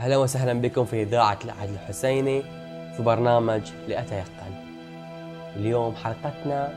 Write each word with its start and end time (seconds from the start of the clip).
أهلا 0.00 0.16
وسهلا 0.16 0.52
بكم 0.52 0.84
في 0.84 1.02
إذاعة 1.02 1.38
العهد 1.44 1.68
الحسيني 1.68 2.42
في 2.96 3.02
برنامج 3.02 3.72
لأتيقن 3.88 4.52
اليوم 5.56 5.94
حلقتنا 5.94 6.68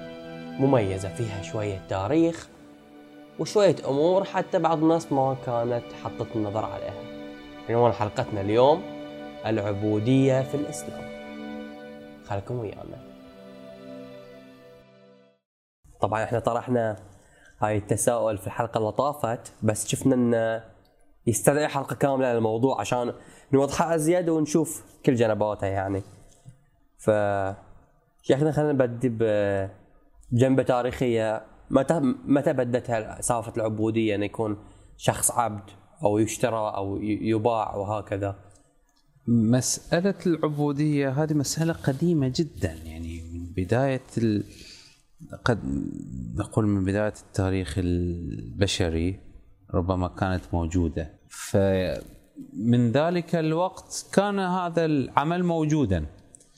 مميزة 0.59 1.09
فيها 1.09 1.41
شوية 1.41 1.81
تاريخ 1.89 2.47
وشوية 3.39 3.75
أمور 3.87 4.23
حتى 4.23 4.59
بعض 4.59 4.77
الناس 4.77 5.11
ما 5.11 5.37
كانت 5.45 5.83
حطت 6.03 6.35
النظر 6.35 6.65
عليها. 6.65 7.03
عنوان 7.69 7.93
حلقتنا 7.93 8.41
اليوم 8.41 8.83
العبودية 9.45 10.41
في 10.41 10.55
الإسلام. 10.55 11.01
خلكم 12.25 12.59
ويانا. 12.59 12.97
طبعا 16.01 16.23
إحنا 16.23 16.39
طرحنا 16.39 16.95
هاي 17.61 17.77
التساؤل 17.77 18.37
في 18.37 18.47
الحلقة 18.47 18.77
اللي 18.77 18.91
طافت 18.91 19.53
بس 19.61 19.87
شفنا 19.87 20.15
انه 20.15 20.72
يستدعي 21.27 21.67
حلقة 21.67 21.95
كاملة 21.95 22.33
للموضوع 22.33 22.79
عشان 22.81 23.13
نوضحها 23.53 23.95
أزيد 23.95 24.29
ونشوف 24.29 24.83
كل 25.05 25.15
جنباته 25.15 25.67
يعني. 25.67 26.01
ف 26.97 27.11
شيخنا 28.21 28.51
خلينا 28.51 28.71
نبدي 28.71 29.09
بجنبة 30.33 30.63
تاريخية. 30.63 31.45
متى 31.69 31.99
متى 32.25 32.53
بدت 32.53 32.85
سالفة 33.19 33.53
العبودية 33.57 34.15
أن 34.15 34.23
يكون 34.23 34.57
شخص 34.97 35.31
عبد 35.31 35.69
أو 36.03 36.17
يشترى 36.17 36.73
أو 36.75 36.97
يباع 37.01 37.75
وهكذا؟ 37.75 38.35
مسألة 39.27 40.15
العبودية 40.25 41.09
هذه 41.09 41.33
مسألة 41.33 41.73
قديمة 41.73 42.31
جدا. 42.35 42.73
يعني 42.85 43.21
من 43.33 43.45
بداية 43.45 44.01
ال... 44.17 44.43
قد 45.45 45.59
نقول 46.35 46.67
من 46.67 46.85
بداية 46.85 47.13
التاريخ 47.27 47.75
البشري. 47.77 49.19
ربما 49.73 50.07
كانت 50.07 50.43
موجودة. 50.53 51.11
فمن 51.29 52.91
ذلك 52.91 53.35
الوقت 53.35 54.05
كان 54.13 54.39
هذا 54.39 54.85
العمل 54.85 55.43
موجودا. 55.43 56.05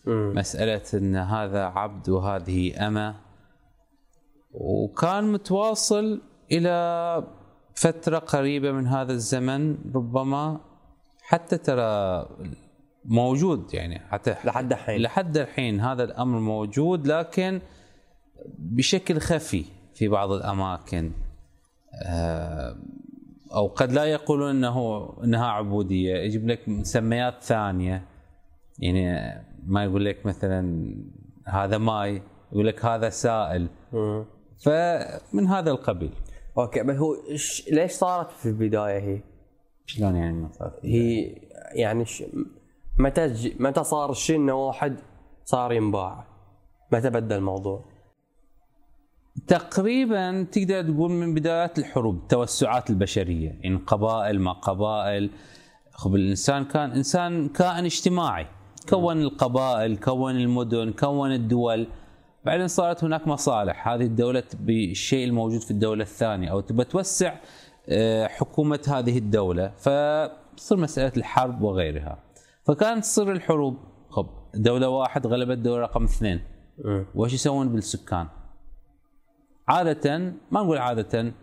مسألة 0.07 0.81
أن 0.93 1.15
هذا 1.15 1.63
عبد 1.63 2.09
وهذه 2.09 2.87
أمة. 2.87 3.15
وكان 4.51 5.31
متواصل 5.31 6.21
إلى 6.51 7.23
فترة 7.75 8.19
قريبة 8.19 8.71
من 8.71 8.87
هذا 8.87 9.13
الزمن 9.13 9.77
ربما 9.95 10.59
حتى 11.21 11.57
ترى 11.57 12.25
موجود 13.05 13.73
يعني 13.73 13.99
حتى 13.99 14.35
لحد 14.45 14.71
الحين. 14.71 15.01
لحد 15.01 15.37
الحين 15.37 15.79
هذا 15.79 16.03
الأمر 16.03 16.39
موجود 16.39 17.07
لكن 17.07 17.61
بشكل 18.57 19.19
خفي 19.19 19.65
في 19.93 20.07
بعض 20.07 20.31
الأماكن. 20.31 21.11
آه، 22.03 22.75
أو 23.55 23.67
قد 23.67 23.91
لا 23.91 24.05
يقولون 24.05 24.49
إنه 24.49 25.09
إنها 25.23 25.45
عبودية 25.45 26.15
يجيب 26.15 26.47
لك 26.47 26.69
مسميات 26.69 27.43
ثانية 27.43 28.05
يعني 28.79 29.33
ما 29.67 29.83
يقول 29.83 30.05
لك 30.05 30.25
مثلا 30.25 30.93
هذا 31.45 31.77
ماي 31.77 32.21
يقول 32.51 32.67
لك 32.67 32.85
هذا 32.85 33.09
سائل 33.09 33.67
فمن 34.65 35.47
هذا 35.47 35.71
القبيل 35.71 36.11
أوكي 36.57 36.83
بس 36.83 36.95
هو 36.95 37.15
ليش 37.71 37.91
صارت 37.91 38.31
في 38.31 38.45
البداية 38.45 38.99
هي؟ 38.99 39.21
شلون 39.85 40.15
يعني 40.15 40.47
هي 40.83 41.35
يعني 41.75 42.05
ش... 42.05 42.23
متى 42.99 43.53
متى 43.59 43.83
صار 43.83 44.11
الشيء 44.11 44.35
إنه 44.35 44.53
واحد 44.53 44.99
صار 45.45 45.73
ينباع؟ 45.73 46.23
متى 46.91 47.09
بدأ 47.09 47.37
الموضوع؟ 47.37 47.85
تقريبا 49.47 50.43
تقدر 50.43 50.81
تقول 50.81 51.11
من 51.11 51.33
بدايات 51.33 51.79
الحروب 51.79 52.15
التوسعات 52.15 52.89
البشرية 52.89 53.49
يعني 53.61 53.75
قبائل 53.87 54.39
ما 54.39 54.51
قبائل. 54.51 55.29
خب 55.91 56.15
الإنسان 56.15 56.65
كان 56.65 56.91
إنسان 56.91 57.49
كائن 57.49 57.85
اجتماعي. 57.85 58.47
كون 58.89 59.21
القبائل 59.21 59.97
كون 59.97 60.35
المدن 60.35 60.91
كون 60.91 61.31
الدول. 61.31 61.87
بعدين 62.45 62.67
صارت 62.67 63.03
هناك 63.03 63.27
مصالح. 63.27 63.87
هذه 63.87 64.03
الدولة 64.03 64.43
بالشيء 64.59 65.27
الموجود 65.27 65.61
في 65.61 65.71
الدولة 65.71 66.03
الثانية 66.03 66.51
أو 66.51 66.59
تبى 66.59 66.83
توسع 66.83 67.35
آه، 67.89 68.27
حكومة 68.27 68.79
هذه 68.87 69.17
الدولة. 69.17 69.71
فتصير 69.77 70.77
مسألة 70.77 71.11
الحرب 71.17 71.61
وغيرها. 71.61 72.17
فكانت 72.63 73.03
تصير 73.03 73.31
الحروب. 73.31 73.77
خب 74.09 74.27
دولة 74.55 74.89
واحد 74.89 75.27
غلبت 75.27 75.57
دولة 75.57 75.81
رقم 75.81 76.03
اثنين. 76.03 76.41
وش 77.15 77.33
يسوون 77.33 77.69
بالسكان؟ 77.69 78.27
عادة 79.67 80.17
ما 80.51 80.63
نقول 80.63 80.77
عادة 80.77 81.33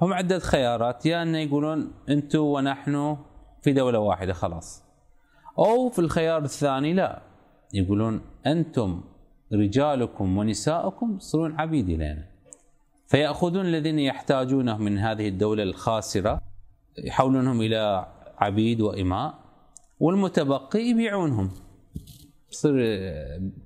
هم 0.00 0.12
عدة 0.12 0.38
خيارات. 0.38 1.06
يا 1.06 1.22
أن 1.22 1.34
يقولون 1.34 1.92
أنتم 2.08 2.38
ونحن 2.38 3.16
في 3.62 3.72
دولة 3.72 3.98
واحدة 3.98 4.32
خلاص. 4.32 4.82
أو 5.58 5.88
في 5.88 5.98
الخيار 5.98 6.44
الثاني 6.44 6.94
لا. 6.94 7.22
يقولون 7.74 8.20
أنتم 8.46 9.00
رجالكم 9.52 10.38
ونساؤكم 10.38 11.16
يصيرون 11.16 11.60
عبيد 11.60 11.90
لنا. 11.90 12.24
فيأخذون 13.06 13.66
الذين 13.66 13.98
يحتاجونه 13.98 14.78
من 14.78 14.98
هذه 14.98 15.28
الدولة 15.28 15.62
الخاسرة 15.62 16.40
يحولونهم 16.98 17.60
إلى 17.60 18.06
عبيد 18.38 18.80
وإماء 18.80 19.34
والمتبقي 20.00 20.80
يبيعونهم. 20.80 21.50
يصير 22.52 22.74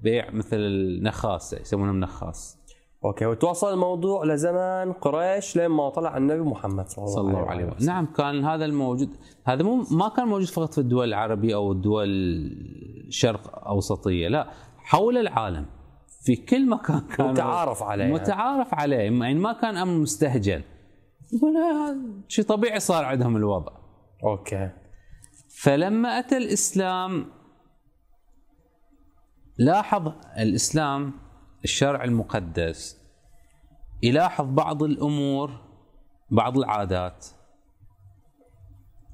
بيع 0.03 0.31
مثل 0.31 0.57
النخاس 0.57 1.53
يسمونهم 1.53 2.01
نخاس. 2.01 2.62
أوكي 3.05 3.27
وتوصل 3.27 3.73
الموضوع 3.73 4.25
لزمان 4.25 4.93
قريش 4.93 5.57
لين 5.57 5.67
ما 5.67 5.89
طلع 5.89 6.17
النبي 6.17 6.41
محمد 6.41 6.89
صلى 6.89 7.05
الله, 7.05 7.15
صلى 7.15 7.29
الله 7.29 7.51
عليه 7.51 7.65
وسلم. 7.65 7.87
نعم 7.87 8.07
كان 8.07 8.45
هذا 8.45 8.65
الموجود. 8.65 9.11
هذا 9.45 9.63
مو 9.63 9.85
ما 9.91 10.09
كان 10.09 10.29
موجود 10.29 10.49
فقط 10.49 10.73
في 10.73 10.79
الدول 10.79 11.09
العربية 11.09 11.55
أو 11.55 11.73
الدول 11.73 12.09
الشرق 13.09 13.69
أوسطية 13.69 14.29
لا 14.29 14.51
حول 14.77 15.17
العالم. 15.17 15.67
في 16.25 16.37
كل 16.37 16.69
مكان 16.69 17.01
كان 17.01 17.31
متعارف 17.31 17.83
عليه 17.83 18.13
متعارف 18.13 18.75
عليه. 18.75 18.97
يعني 18.97 19.35
ما 19.35 19.53
كان 19.53 19.77
أمر 19.77 19.99
مستهجن. 19.99 20.63
يقول 21.33 21.55
شيء 22.29 22.45
طبيعي 22.45 22.81
صار 22.81 23.05
عندهم 23.05 23.37
الوضع. 23.37 23.73
أوكي. 24.25 24.71
فلما 25.63 26.19
أتى 26.19 26.37
الإسلام 26.37 27.27
لاحظ 29.59 30.13
الإسلام 30.39 31.13
الشرع 31.65 32.05
المقدس. 32.05 33.03
يلاحظ 34.03 34.47
بعض 34.47 34.83
الأمور 34.83 35.51
بعض 36.31 36.59
العادات. 36.59 37.27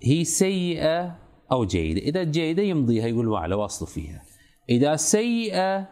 هي 0.02 0.24
سيئة 0.24 1.18
أو 1.52 1.64
جيدة، 1.64 2.00
إذا 2.00 2.22
جيدة 2.22 2.62
يمضيها 2.62 3.06
يقول 3.06 3.28
وعلى 3.28 3.54
واصل 3.54 3.86
فيها. 3.86 4.22
إذا 4.70 4.96
سيئة 4.96 5.88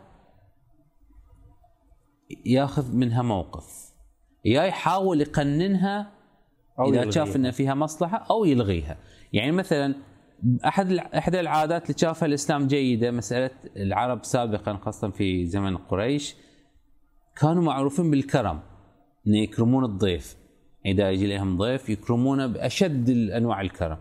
ياخذ 2.47 2.95
منها 2.95 3.23
موقف. 3.23 3.93
يا 4.45 4.63
يحاول 4.63 5.21
يقننها 5.21 6.13
أو 6.79 6.95
إذا 6.95 7.11
شاف 7.11 7.37
إن 7.37 7.51
فيها 7.51 7.75
مصلحة 7.75 8.27
أو 8.31 8.45
يلغيها. 8.45 8.99
يعني 9.33 9.53
مثلا 9.53 9.95
أحد 10.67 10.93
احدى 10.93 11.41
العادات 11.41 11.83
اللي 11.83 11.99
شافها 11.99 12.27
الإسلام 12.27 12.67
جيدة 12.67 13.11
مسألة 13.11 13.51
العرب 13.77 14.25
سابقا 14.25 14.77
خاصة 14.77 15.11
في 15.11 15.47
زمن 15.47 15.77
قريش 15.77 16.37
كانوا 17.41 17.63
معروفين 17.63 18.11
بالكرم 18.11 18.61
إن 19.27 19.35
يكرمون 19.35 19.85
الضيف. 19.85 20.37
إذا 20.87 21.11
يجي 21.11 21.27
لهم 21.27 21.59
ضيف 21.59 21.89
يكرمونه 21.91 22.47
بأشد 22.47 23.11
انواع 23.11 23.61
الكرم. 23.61 23.99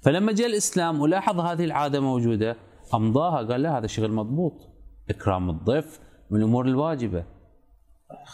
فلما 0.00 0.32
جاء 0.32 0.46
الإسلام 0.46 1.00
ولاحظ 1.00 1.40
هذه 1.40 1.64
العادة 1.64 2.00
موجودة 2.00 2.56
أمضاها 2.94 3.42
قال 3.42 3.62
لا 3.62 3.78
هذا 3.78 3.86
شغل 3.86 4.12
مضبوط. 4.12 4.68
إكرام 5.10 5.50
الضيف 5.50 6.00
من 6.30 6.38
الأمور 6.38 6.66
الواجبة. 6.66 7.24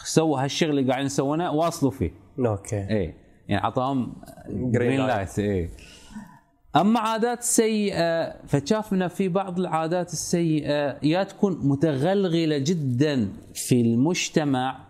سووا 0.03 0.43
هالشغل 0.43 0.69
اللي 0.69 0.89
قاعدين 0.89 1.05
يسوونه 1.05 1.51
واصلوا 1.51 1.91
فيه. 1.91 2.11
أوكي. 2.39 2.89
اي 2.89 3.13
يعني 3.47 3.63
أعطاهم 3.63 4.15
green 4.49 5.07
light 5.07 5.39
اي 5.39 5.69
أما 6.75 6.99
عادات 6.99 7.43
سيئة 7.43 8.45
فشاف 8.47 8.93
انه 8.93 9.07
في 9.07 9.27
بعض 9.29 9.59
العادات 9.59 10.13
السيئة 10.13 11.05
يا 11.05 11.23
تكون 11.23 11.67
متغلغلة 11.67 12.57
جدا 12.57 13.33
في 13.53 13.81
المجتمع. 13.81 14.87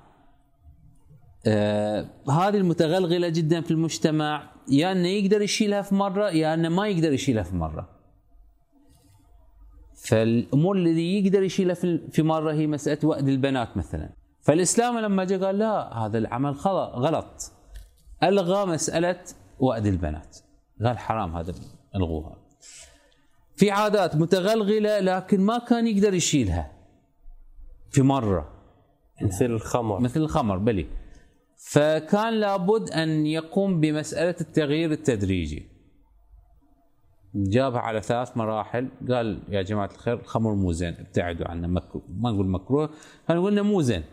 آه 1.45 2.05
هذه 2.29 2.57
المتغلغلة 2.57 3.29
جدا 3.29 3.61
في 3.61 3.71
المجتمع 3.71 4.51
يا 4.69 4.91
إنه 4.91 5.07
يقدر 5.07 5.41
يشيلها 5.41 5.81
في 5.81 5.95
مرة 5.95 6.29
يا 6.29 6.53
إنه 6.53 6.69
ما 6.69 6.87
يقدر 6.87 7.13
يشيلها 7.13 7.43
في 7.43 7.55
مرة. 7.55 7.89
فالأمور 9.95 10.75
اللي 10.75 11.19
يقدر 11.19 11.43
يشيلها 11.43 11.75
في 12.11 12.23
مرة 12.23 12.53
هي 12.53 12.67
مسألة 12.67 12.99
وأد 13.03 13.27
البنات 13.27 13.77
مثلا. 13.77 14.09
فالإسلام 14.41 14.99
لما 14.99 15.23
جاء 15.23 15.45
قال 15.45 15.59
لا 15.59 15.97
هذا 15.97 16.17
العمل 16.17 16.51
غلط. 16.51 17.51
ألغى 18.23 18.65
مسألة 18.65 19.19
وأد 19.59 19.85
البنات. 19.85 20.37
قال 20.85 20.97
حرام 20.97 21.35
هذا. 21.35 21.53
الغوها 21.95 22.43
في 23.55 23.71
عادات 23.71 24.15
متغلغلة 24.15 24.99
لكن 24.99 25.41
ما 25.41 25.57
كان 25.57 25.87
يقدر 25.87 26.13
يشيلها. 26.13 26.71
في 27.91 28.01
مرة. 28.01 28.49
مثل 29.21 29.45
الخمر. 29.45 29.99
مثل 29.99 30.21
الخمر 30.21 30.57
بلي. 30.57 30.85
فكان 31.71 32.33
لابد 32.33 32.89
أن 32.89 33.25
يقوم 33.25 33.79
بمسألة 33.79 34.35
التغيير 34.41 34.91
التدريجي. 34.91 35.67
جابها 37.35 37.79
على 37.79 38.01
ثلاث 38.01 38.37
مراحل. 38.37 38.89
قال 39.09 39.43
يا 39.49 39.61
جماعة 39.61 39.89
الخير 39.93 40.19
الخمر 40.19 40.53
مو 40.55 40.71
زين 40.71 40.93
ابتعدوا 40.93 41.47
عنه 41.47 41.67
مكروه 41.67 42.03
ما 42.09 42.31
نقول 42.31 42.47
مكروه 42.47 42.89
إنه 43.29 43.61
مو 43.61 43.81
زين. 43.81 44.03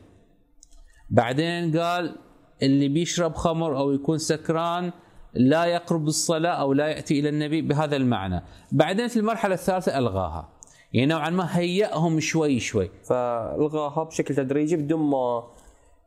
بعدين 1.10 1.78
قال 1.78 2.16
اللي 2.62 2.88
بيشرب 2.88 3.34
خمر 3.34 3.78
أو 3.78 3.92
يكون 3.92 4.18
سكران 4.18 4.92
لا 5.34 5.64
يقرب 5.64 6.06
الصلاة 6.06 6.50
أو 6.52 6.72
لا 6.72 6.88
يأتي 6.88 7.20
إلى 7.20 7.28
النبي 7.28 7.62
بهذا 7.62 7.96
المعنى. 7.96 8.42
بعدين 8.72 9.08
في 9.08 9.16
المرحلة 9.16 9.54
الثالثة 9.54 9.98
ألغاها. 9.98 10.48
يعني 10.92 11.06
نوعا 11.06 11.30
ما 11.30 11.58
هيئهم 11.58 12.20
شوي 12.20 12.60
شوي. 12.60 12.90
فألغاها 13.04 14.04
بشكل 14.04 14.34
تدريجي 14.34 14.76
بدون 14.76 15.10
ما 15.10 15.42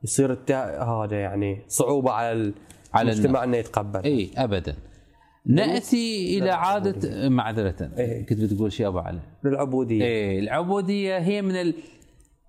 يصير 0.03 0.31
التا... 0.31 0.83
هذا 0.83 1.15
يعني 1.19 1.61
صعوبة 1.67 2.11
على 2.11 2.53
على 2.93 3.11
المجتمع 3.11 3.43
إنه 3.43 3.57
يتقبل. 3.57 4.03
إي 4.03 4.29
ابدا. 4.37 4.75
نأتي 5.45 6.37
إلى 6.39 6.49
عادة 6.49 7.29
معذرة. 7.29 7.89
إيه. 7.97 8.25
كنت 8.25 8.39
بتقول 8.39 8.71
شيء 8.71 8.87
أبو 8.87 8.99
علي. 8.99 9.19
للعبودية. 9.43 10.03
إيه 10.03 10.39
العبودية 10.39 11.17
هي 11.17 11.41
من 11.41 11.55
ال- 11.55 11.73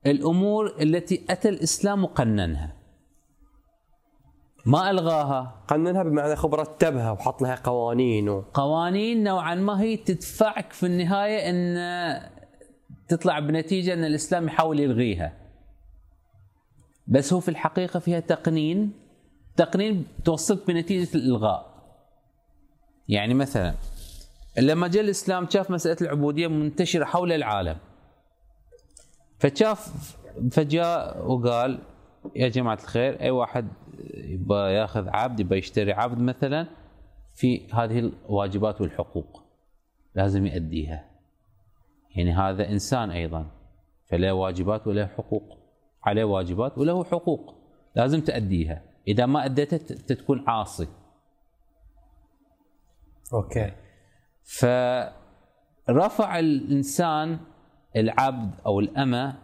الأمور 0.07 0.75
التي 0.81 1.25
أتى 1.31 1.49
الإسلام 1.49 2.05
وقننها 2.05 2.73
ما 4.67 4.91
ألغاها؟ 4.91 5.65
قننها 5.69 6.03
بمعنى 6.03 6.37
خب 6.37 6.55
رتبها 6.55 7.11
وحط 7.11 7.43
لها 7.43 7.55
قوانين 7.55 8.29
و... 8.29 8.41
قوانين 8.55 9.25
نوعا 9.25 9.55
ما 9.55 9.81
هي 9.81 9.97
تدفعك 9.97 10.73
في 10.73 10.87
النهاية 10.87 11.51
أن 11.51 12.31
تطلع 13.09 13.39
بنتيجة 13.39 13.95
أن 13.95 14.05
الإسلام 14.05 14.47
يحاول 14.47 14.81
يلغيها. 14.81 15.33
بس 17.07 17.33
هو 17.33 17.41
في 17.41 17.49
الحقيقة 17.49 18.01
فيها 18.01 18.21
تقنين. 18.21 18.93
تقنين 19.57 20.07
توصلك 20.25 20.67
بنتيجة 20.67 21.15
الإلغاء. 21.15 21.75
يعني 23.09 23.35
مثلا 23.35 23.75
لما 24.59 24.89
جاء 24.89 25.03
الإسلام 25.03 25.49
شاف 25.51 25.71
مسألة 25.71 25.97
العبودية 26.01 26.47
منتشرة 26.47 27.05
حول 27.05 27.33
العالم. 27.33 27.77
فشاف 29.39 29.93
فجاء 30.51 31.27
وقال 31.31 31.79
يا 32.37 32.49
جماعة 32.49 32.79
الخير 32.83 33.21
أي 33.21 33.31
واحد 33.31 33.69
يبغى 34.15 34.75
ياخذ 34.75 35.09
عبد 35.09 35.41
يبغى 35.41 35.59
يشتري 35.59 35.93
عبد 35.93 36.19
مثلا 36.19 36.67
في 37.35 37.73
هذه 37.73 37.99
الواجبات 37.99 38.81
والحقوق 38.81 39.43
لازم 40.15 40.47
يأديها. 40.47 41.11
يعني 42.17 42.33
هذا 42.33 42.69
إنسان 42.69 43.11
أيضا 43.11 43.47
فله 44.07 44.33
واجبات 44.33 44.87
وله 44.87 45.07
حقوق 45.07 45.59
عليه 46.03 46.25
واجبات 46.25 46.79
وله 46.79 47.05
حقوق 47.05 47.55
لازم 47.97 48.21
تأديها. 48.21 48.83
إذا 49.09 49.27
ما 49.27 49.45
أديتها 49.45 49.79
تكون 49.97 50.45
عاصي. 50.47 50.89
أوكي. 53.33 53.73
فرفع 55.87 56.39
الإنسان 56.39 57.39
العبد 57.97 58.55
أو 58.67 58.81
الأمة 58.81 59.44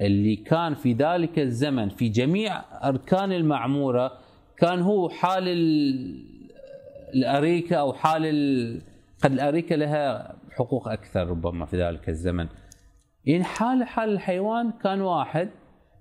اللي 0.00 0.36
كان 0.36 0.74
في 0.74 0.92
ذلك 0.92 1.38
الزمن 1.38 1.88
في 1.88 2.08
جميع 2.08 2.62
أركان 2.88 3.32
المعمورة 3.32 4.12
كان 4.58 4.80
هو 4.82 5.08
حال 5.08 5.48
ال- 5.48 6.50
الأريكة 7.14 7.76
أو 7.76 7.92
حال 7.92 8.26
ال- 8.26 8.82
قد 9.24 9.32
الأريكة 9.32 9.76
لها 9.76 10.36
حقوق 10.50 10.88
أكثر 10.88 11.26
ربما 11.26 11.66
في 11.66 11.82
ذلك 11.82 12.08
الزمن. 12.08 12.48
يعني 13.24 13.44
حال 13.44 13.84
حال 13.84 14.08
الحيوان 14.12 14.72
كان 14.72 15.00
واحد 15.00 15.50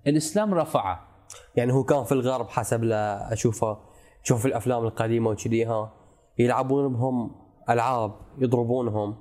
الإسلام 0.08 0.54
رفعه. 0.54 1.08
يعني 1.56 1.74
هو 1.74 1.84
كان 1.84 2.04
في 2.04 2.12
الغرب 2.12 2.48
حسب 2.50 2.84
لا 2.84 3.34
أشوفه 3.34 3.78
شوف 4.24 4.42
في 4.42 4.48
الأفلام 4.48 4.84
القديمة 4.84 5.30
وكذي 5.30 5.66
ها. 5.66 5.94
يلعبون 6.40 6.94
بهم 6.94 7.36
ألعاب 7.70 8.12
يضربونهم 8.40 9.18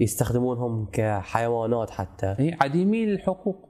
يستخدمونهم 0.00 0.88
كحيوانات 0.92 1.90
حتى. 1.90 2.34
هي 2.38 2.56
عديمي 2.60 3.04
الحقوق. 3.04 3.69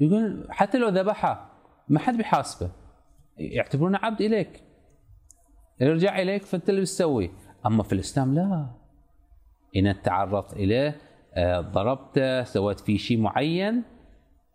يقول 0.00 0.46
حتى 0.50 0.78
لو 0.78 0.88
ذبحها 0.88 1.50
ما 1.88 1.98
حد 1.98 2.16
بيحاسبه. 2.16 2.70
يعتبرونه 3.36 3.98
عبد 4.02 4.20
إليك. 4.20 4.62
يرجع 5.80 6.18
إليك 6.18 6.42
فأنت 6.42 6.70
اللي 6.70 6.80
بتسوي. 6.80 7.30
أما 7.66 7.82
في 7.82 7.92
الإسلام 7.92 8.34
لا. 8.34 8.70
إن 9.76 10.02
تعرضت 10.02 10.52
إليه 10.52 10.96
آه، 11.34 11.60
ضربته 11.60 12.44
سويت 12.44 12.80
فيه 12.80 12.98
شيء 12.98 13.20
معين 13.20 13.82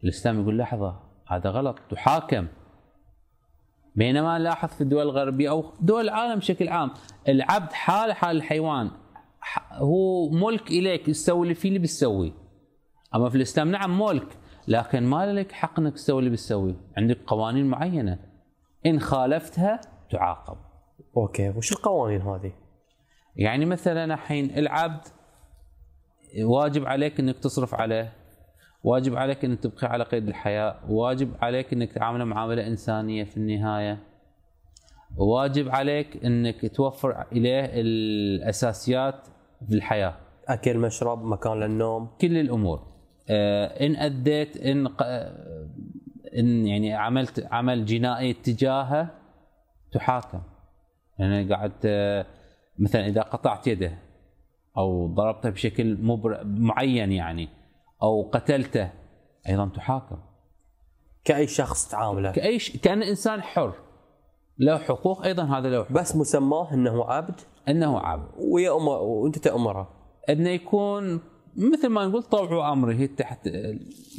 الإسلام 0.03 0.41
يقول 0.41 0.57
لحظة 0.57 0.99
هذا 1.27 1.49
غلط 1.49 1.79
تحاكم. 1.89 2.47
بينما 3.95 4.37
نلاحظ 4.37 4.69
في 4.69 4.81
الدول 4.81 5.01
الغربية 5.01 5.49
أو 5.49 5.73
دول 5.81 6.03
العالم 6.03 6.39
بشكل 6.39 6.67
عام 6.67 6.91
العبد 7.27 7.73
حال 7.73 8.13
حال 8.13 8.37
الحيوان 8.37 8.91
هو 9.71 10.29
ملك 10.29 10.71
إليك 10.71 11.05
تسوي 11.05 11.43
اللي 11.43 11.53
فيه 11.53 11.69
اللي 11.69 11.79
بتسويه 11.79 12.31
أما 13.15 13.29
في 13.29 13.35
الإسلام 13.35 13.71
نعم 13.71 14.01
ملك. 14.01 14.37
لكن 14.67 15.03
ما 15.03 15.33
لك 15.33 15.51
حق 15.51 15.79
إنك 15.79 15.93
تسوي 15.93 16.19
اللي 16.19 16.29
بتسويه. 16.29 16.75
عندك 16.97 17.17
قوانين 17.27 17.65
معينة. 17.65 18.19
إن 18.85 18.99
خالفتها 18.99 19.81
تعاقب. 20.11 20.57
أوكي 21.17 21.49
وش 21.49 21.71
القوانين 21.71 22.21
هذه؟ 22.21 22.51
يعني 23.35 23.65
مثلا 23.65 24.13
الحين 24.13 24.57
العبد 24.57 25.01
واجب 26.43 26.85
عليك 26.85 27.19
إنك 27.19 27.39
تصرف 27.39 27.75
عليه 27.75 28.13
واجب 28.83 29.15
عليك 29.15 29.45
إنك 29.45 29.59
تبقي 29.59 29.87
على 29.87 30.03
قيد 30.03 30.27
الحياة 30.27 30.75
واجب 30.89 31.33
عليك 31.41 31.73
إنك 31.73 31.91
تعامله 31.91 32.23
معاملة 32.23 32.67
إنسانية 32.67 33.23
في 33.23 33.37
النهاية 33.37 33.97
واجب 35.17 35.69
عليك 35.69 36.25
إنك 36.25 36.75
توفر 36.75 37.25
إليه 37.31 37.69
الأساسيات 37.73 39.27
في 39.67 39.75
الحياة. 39.75 40.17
أكل 40.47 40.77
مشرب 40.77 41.25
مكان 41.25 41.59
للنوم. 41.59 42.07
كل 42.21 42.37
الأمور. 42.37 42.94
إن 43.29 43.95
أديت 43.95 44.57
إن 44.57 44.87
آه، 45.01 45.69
إن 46.37 46.67
يعني 46.67 46.93
عملت 46.93 47.47
عمل 47.51 47.85
جنائي 47.85 48.33
تجاهه 48.33 49.09
تحاكم. 49.91 50.41
يعني 51.19 51.53
قاعد 51.53 51.71
آه، 51.85 52.25
مثلا 52.79 53.07
إذا 53.07 53.21
قطعت 53.21 53.67
يده 53.67 53.97
أو 54.77 55.07
ضربته 55.07 55.49
بشكل 55.49 55.97
مبر 56.01 56.43
معين 56.45 57.11
يعني 57.11 57.49
أو 58.03 58.29
قتلته 58.33 58.91
أيضا 59.49 59.69
تحاكم. 59.75 60.17
كأي 61.23 61.47
شخص 61.47 61.87
تعامله. 61.87 62.31
كأي 62.31 62.59
ش... 62.59 62.77
كأن 62.77 63.03
إنسان 63.03 63.41
حر. 63.41 63.73
له 64.57 64.77
حقوق 64.77 65.25
أيضا 65.25 65.43
هذا 65.43 65.69
له 65.69 65.83
حقوق. 65.83 65.97
بس 65.97 66.15
مسماه 66.15 66.73
إنه 66.73 67.05
عبد؟ 67.05 67.41
إنه 67.69 67.99
عبد. 67.99 68.29
ويأمر 68.37 68.97
وأنت 68.97 69.37
تأمره. 69.37 69.89
إنه 70.29 70.49
يكون 70.49 71.21
مثل 71.57 71.87
ما 71.87 72.07
نقول 72.07 72.23
طوع 72.23 72.71
أمره 72.71 73.05
تحت 73.05 73.49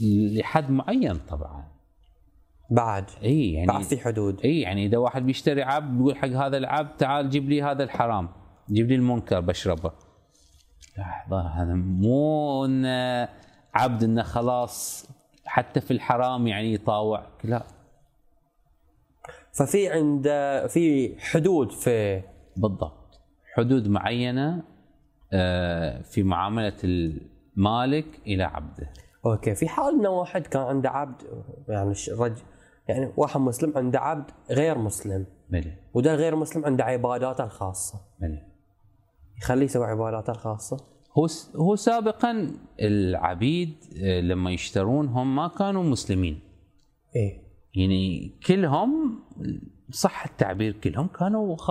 لحد 0.02 0.70
معين 0.70 1.14
طبعا. 1.14 1.64
بعد. 2.70 3.04
إي 3.22 3.52
يعني 3.52 3.66
بعد 3.66 3.82
في 3.82 3.98
حدود. 3.98 4.40
إي 4.40 4.60
يعني 4.60 4.86
إذا 4.86 4.98
واحد 4.98 5.26
بيشتري 5.26 5.62
عبد 5.62 5.98
بيقول 5.98 6.16
حق 6.16 6.28
هذا 6.28 6.56
العبد 6.56 6.96
تعال 6.96 7.30
جيب 7.30 7.48
لي 7.48 7.62
هذا 7.62 7.84
الحرام 7.84 8.28
جيب 8.70 8.88
لي 8.88 8.94
المنكر 8.94 9.40
بشربه. 9.40 9.92
لحظة 10.98 11.40
هذا 11.40 11.74
مو 11.74 12.64
انه 12.64 13.28
عبد 13.74 14.04
إنه 14.04 14.22
خلاص 14.22 15.06
حتى 15.44 15.80
في 15.80 15.90
الحرام 15.90 16.46
يعني 16.46 16.74
يطاوعك 16.74 17.44
لا. 17.44 17.66
ففي 19.52 19.88
عند 19.88 20.24
في 20.68 21.14
حدود 21.18 21.72
في 21.72 22.22
بالضبط. 22.56 23.20
حدود 23.54 23.88
معينة 23.88 24.62
في 26.02 26.22
معاملة 26.22 26.76
المالك 26.84 28.06
إلى 28.26 28.42
عبده. 28.42 28.90
أوكي 29.26 29.54
في 29.54 29.68
حال 29.68 29.94
إنه 29.94 30.08
واحد 30.08 30.46
كان 30.46 30.62
عنده 30.62 30.90
عبد 30.90 31.22
يعني 31.68 31.94
رجل 32.18 32.42
يعني 32.88 33.12
واحد 33.16 33.40
مسلم 33.40 33.72
عنده 33.76 34.00
عبد 34.00 34.30
غير 34.50 34.78
مسلم. 34.78 35.26
بلى 35.50 35.72
وده 35.94 36.14
الغير 36.14 36.36
مسلم 36.36 36.64
عنده 36.64 36.84
عباداته 36.84 37.44
الخاصة. 37.44 38.00
بلى 38.20 38.42
يخليه 39.38 39.64
يسوي 39.64 39.86
عباداته 39.86 40.30
الخاصة؟ 40.30 40.76
هو 41.18 41.26
هو 41.56 41.76
سابقا 41.76 42.50
العبيد 42.80 43.74
آه، 44.02 44.20
لما 44.20 44.50
يشترون 44.50 45.08
هم 45.08 45.36
ما 45.36 45.48
كانوا 45.48 45.82
مسلمين. 45.82 46.40
إيه. 47.16 47.46
يعني 47.74 48.32
كلهم 48.46 49.18
صح 49.90 50.24
التعبير 50.24 50.72
كلهم 50.72 51.06
كانوا 51.06 51.56
خ... 51.56 51.70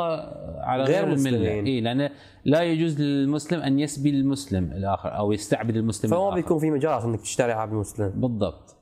على 0.59 0.83
غير 0.83 0.93
غير, 0.93 1.03
المله 1.03 1.15
مسلمين. 1.15 1.65
اي 1.65 1.81
لأن 1.81 2.09
لا 2.45 2.61
يجوز 2.61 3.01
للمسلم 3.01 3.61
أن 3.61 3.79
يسبي 3.79 4.09
المسلم 4.09 4.71
الآخر 4.71 5.17
أو 5.17 5.31
يستعبد 5.31 5.75
المسلم 5.75 6.11
فما 6.11 6.19
الآخر. 6.19 6.35
بيكون 6.35 6.59
في 6.59 6.71
مجال 6.71 7.01
إنك 7.01 7.21
تشتري 7.21 7.51
عبد 7.51 7.73
مسلم 7.73 8.09
بالضبط. 8.09 8.75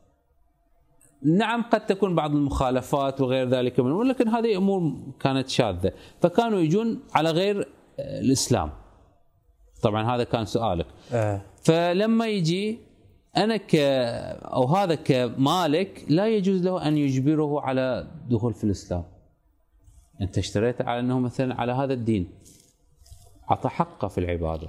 نعم 1.26 1.62
قد 1.62 1.86
تكون 1.86 2.16
بعض 2.16 2.32
المخالفات 2.32 3.22
وغير 3.22 3.50
ذلك 3.50 3.80
من 3.80 3.86
الأمور، 3.86 4.04
لكن 4.04 4.28
هذه 4.28 4.58
أمور 4.58 4.94
كانت 5.20 5.50
شاذة. 5.50 5.92
فكانوا 6.22 6.60
يجون 6.60 7.00
على 7.16 7.32
غير 7.32 7.68
آه، 8.00 8.20
الإسلام. 8.20 8.72
طبعا 9.82 10.16
هذا 10.16 10.24
كان 10.24 10.46
سؤالك. 10.46 10.88
آه. 11.14 11.42
فلما 11.64 12.28
يجي 12.28 12.80
أنا 13.38 13.58
ك 13.58 13.76
أو 14.46 14.66
هذا 14.66 14.96
كمالك 14.96 16.06
لا 16.10 16.28
يجوز 16.28 16.64
له 16.64 16.88
أن 16.88 16.98
يجبره 16.98 17.62
على 17.62 18.08
دخول 18.30 18.54
في 18.54 18.64
الإسلام. 18.64 19.04
أنت 20.24 20.38
اشتريته 20.38 20.86
على 20.86 21.00
أنه 21.00 21.20
مثلا 21.20 21.62
على 21.62 21.72
هذا 21.72 21.94
الدين. 21.94 22.32
اعطى 23.52 23.70
حقه 23.70 24.08
في 24.08 24.18
العبادة. 24.18 24.68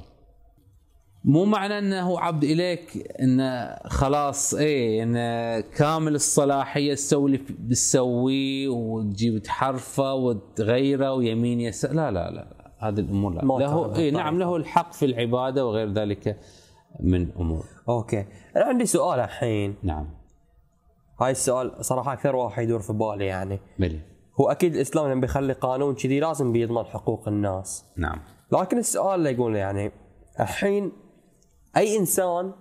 مو 1.24 1.44
معنى 1.44 1.78
أنه 1.78 2.00
هو 2.00 2.18
عبد 2.18 2.44
إليك 2.44 3.12
انه 3.20 3.76
خلاص 3.86 4.54
إيه 4.54 5.02
انه 5.02 5.60
كامل 5.60 6.14
الصلاحية 6.14 6.94
تسوي 6.94 7.26
اللي 7.26 7.40
بتسويه 7.58 8.68
وتجيب 8.68 9.38
تحرفه 9.38 10.14
وتغيره 10.14 11.12
ويمين 11.12 11.60
يسار. 11.60 11.92
لا 11.92 12.10
لا 12.10 12.30
لا 12.30 12.72
هذه 12.78 13.00
الأمور 13.00 13.32
لا. 13.32 13.42
له 13.42 13.96
إيه 13.96 14.10
نعم. 14.10 14.38
له 14.38 14.56
الحق 14.56 14.92
في 14.92 15.04
العبادة 15.04 15.66
وغير 15.66 15.92
ذلك 15.92 16.38
من 17.00 17.30
أمور. 17.40 17.64
أوكي. 17.88 18.26
أنا 18.56 18.64
عندي 18.64 18.86
سؤال 18.86 19.20
الحين. 19.20 19.74
نعم. 19.82 20.06
هاي 21.20 21.30
السؤال 21.30 21.84
صراحة 21.84 22.12
أكثر 22.12 22.36
واحد 22.36 22.62
يدور 22.62 22.80
في 22.80 22.92
بالي 22.92 23.26
يعني. 23.26 23.60
بلي. 23.78 24.00
هو 24.40 24.50
أكيد 24.50 24.74
الإسلام 24.74 25.10
لما 25.10 25.20
بيخلي 25.20 25.52
قانون 25.52 25.94
كذي 25.94 26.20
لازم 26.20 26.52
بيضمن 26.52 26.84
حقوق 26.84 27.28
الناس. 27.28 27.84
نعم. 27.96 28.20
لكن 28.52 28.78
السؤال 28.78 29.14
اللي 29.18 29.32
يقول 29.32 29.56
يعني 29.56 29.92
الحين 30.40 30.92
أي 31.76 31.96
إنسان 31.98 32.52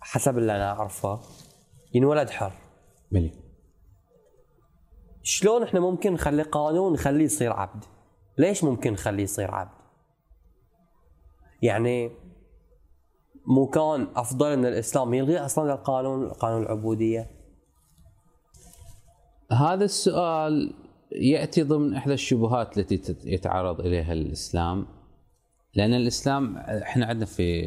حسب 0.00 0.38
اللي 0.38 0.56
أنا 0.56 0.72
أعرفه 0.72 1.20
ينولد 1.94 2.30
حر. 2.30 2.52
بلي 3.12 3.32
شلون 5.22 5.62
إحنا 5.62 5.80
ممكن 5.80 6.12
نخلي 6.12 6.42
قانون 6.42 6.92
نخليه 6.92 7.24
يصير 7.24 7.52
عبد؟ 7.52 7.84
ليش 8.38 8.64
ممكن 8.64 8.92
نخليه 8.92 9.22
يصير 9.22 9.50
عبد؟ 9.50 9.82
يعني 11.62 12.10
مو 13.46 13.66
كان 13.66 14.08
أفضل 14.16 14.46
إن 14.46 14.66
الإسلام 14.66 15.14
يلغي 15.14 15.38
أصلا 15.38 15.72
القانون 15.72 16.28
قانون 16.28 16.62
العبودية؟ 16.62 17.30
هذا 19.52 19.84
السؤال 19.84 20.74
يأتي 21.12 21.62
ضمن 21.62 21.94
إحدى 21.94 22.14
الشبهات 22.14 22.78
التي 22.78 23.16
يتعرض 23.24 23.80
إليها 23.80 24.12
الإسلام 24.12 24.86
لأن 25.74 25.94
الإسلام 25.94 26.56
إحنا 26.56 27.06
عندنا 27.06 27.26
في 27.26 27.62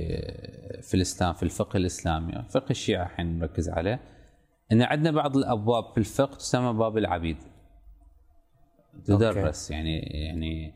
في 0.81 0.93
الإسلام 0.93 1.33
في 1.33 1.43
الفقه 1.43 1.77
الإسلامي 1.77 2.33
فقه 2.49 2.69
الشيعة 2.69 3.03
الحين 3.03 3.39
نركز 3.39 3.69
عليه 3.69 3.99
إن 4.71 4.81
عندنا 4.81 5.11
بعض 5.11 5.37
الأبواب 5.37 5.91
في 5.91 5.97
الفقه 5.97 6.35
تسمى 6.35 6.73
باب 6.73 6.97
العبيد 6.97 7.37
تدرس 9.05 9.71
يعني 9.71 9.99
يعني 9.99 10.73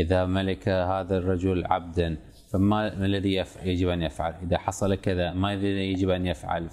إذا 0.00 0.26
ملك 0.26 0.68
هذا 0.68 1.18
الرجل 1.18 1.66
عبدا 1.66 2.16
فما 2.52 2.94
ما 2.94 3.06
الذي 3.06 3.44
يجب 3.62 3.88
أن 3.88 4.02
يفعل؟ 4.02 4.34
إذا 4.42 4.58
حصل 4.58 4.94
كذا 4.94 5.32
ما 5.32 5.54
الذي 5.54 5.92
يجب 5.92 6.10
أن 6.10 6.26
يفعل؟ 6.26 6.68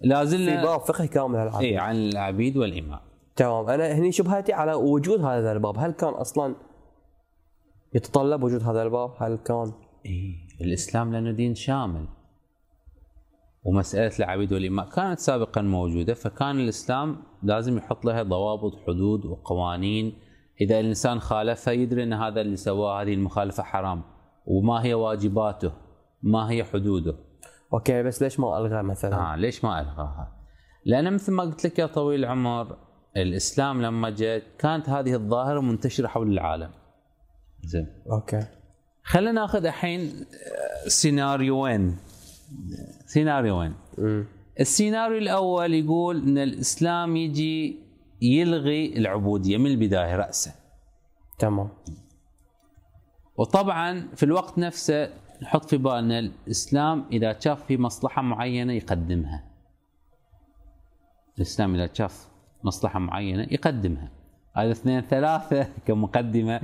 فلا 0.00 0.24
في 0.24 0.56
باب 0.62 0.80
فقهي 0.80 1.08
كامل 1.08 1.36
العبد 1.36 1.64
اي 1.64 1.78
عن 1.78 1.96
العبيد 1.96 2.56
والاماء 2.56 3.02
تمام. 3.36 3.68
أنا 3.68 3.92
هني 3.92 4.12
شبهتي 4.12 4.52
على 4.52 4.74
وجود 4.74 5.24
هذا 5.24 5.52
الباب. 5.52 5.78
هل 5.78 5.90
كان 5.90 6.08
أصلا 6.08 6.54
يتطلب 7.94 8.42
وجود 8.42 8.62
هذا 8.62 8.82
الباب؟ 8.82 9.10
هل 9.18 9.36
كان؟ 9.36 9.72
إيه 10.06 10.34
الإسلام 10.60 11.12
لأنه 11.12 11.30
دين 11.30 11.54
شامل. 11.54 12.06
ومسألة 13.64 14.12
العبيد 14.18 14.52
والاماء 14.52 14.88
كانت 14.88 15.18
سابقا 15.18 15.62
موجودة 15.62 16.14
فكان 16.14 16.60
الإسلام 16.60 17.16
لازم 17.42 17.78
يحط 17.78 18.04
لها 18.04 18.22
ضوابط 18.22 18.72
حدود 18.86 19.26
وقوانين. 19.26 20.18
إذا 20.60 20.80
الإنسان 20.80 21.20
خالفها 21.20 21.74
يدري 21.74 22.02
إن 22.02 22.12
هذا 22.12 22.40
اللي 22.40 22.56
سواه 22.56 23.02
هذه 23.02 23.14
المخالفة 23.14 23.62
حرام 23.62 24.02
وما 24.46 24.84
هي 24.84 24.94
واجباته 24.94 25.72
ما 26.22 26.50
هي 26.50 26.64
حدوده. 26.64 27.16
أوكي 27.72 28.02
بس 28.02 28.22
ليش 28.22 28.40
ما 28.40 28.58
ألغى 28.58 28.82
مثلا؟ 28.82 29.32
آه 29.32 29.36
ليش 29.36 29.64
ما 29.64 29.80
الغاها؟ 29.80 30.36
لأن 30.84 31.14
مثل 31.14 31.32
ما 31.32 31.42
قلت 31.42 31.66
لك 31.66 31.78
يا 31.78 31.86
طويل 31.86 32.24
العمر 32.24 32.76
الإسلام 33.16 33.82
لما 33.82 34.10
جاء 34.10 34.42
كانت 34.58 34.88
هذه 34.88 35.14
الظاهرة 35.14 35.60
منتشرة 35.60 36.06
حول 36.06 36.32
العالم. 36.32 36.70
زين. 37.64 37.86
أوكي. 38.12 38.46
خلينا 39.04 39.32
نأخذ 39.32 39.66
الحين 39.66 40.00
آه، 40.00 40.88
سيناريوين 40.88 41.96
سيناريوين 43.06 43.74
امم 43.98 44.26
السيناريو 44.60 45.18
الأول 45.18 45.74
يقول 45.74 46.22
إن 46.22 46.38
الإسلام 46.38 47.16
يجي 47.16 47.78
يلغي 48.22 48.98
العبودية 48.98 49.56
من 49.56 49.66
البداية 49.66 50.16
راسا 50.16 50.50
تمام. 51.38 51.68
وطبعا 53.36 54.08
في 54.14 54.22
الوقت 54.22 54.58
نفسه 54.58 55.10
نحط 55.44 55.64
في 55.64 55.76
بالنا 55.76 56.18
الإسلام 56.18 57.04
إذا 57.12 57.38
شاف 57.40 57.66
في 57.66 57.76
مصلحة 57.76 58.22
معينة 58.22 58.72
يقدمها. 58.72 59.44
الإسلام 61.36 61.74
إذا 61.74 61.90
شاف 61.92 62.28
مصلحة 62.64 62.98
معينة 62.98 63.46
يقدمها. 63.50 64.08
هذا 64.56 64.72
اثنين 64.72 65.00
ثلاثة 65.00 65.68
كمقدمة. 65.86 66.60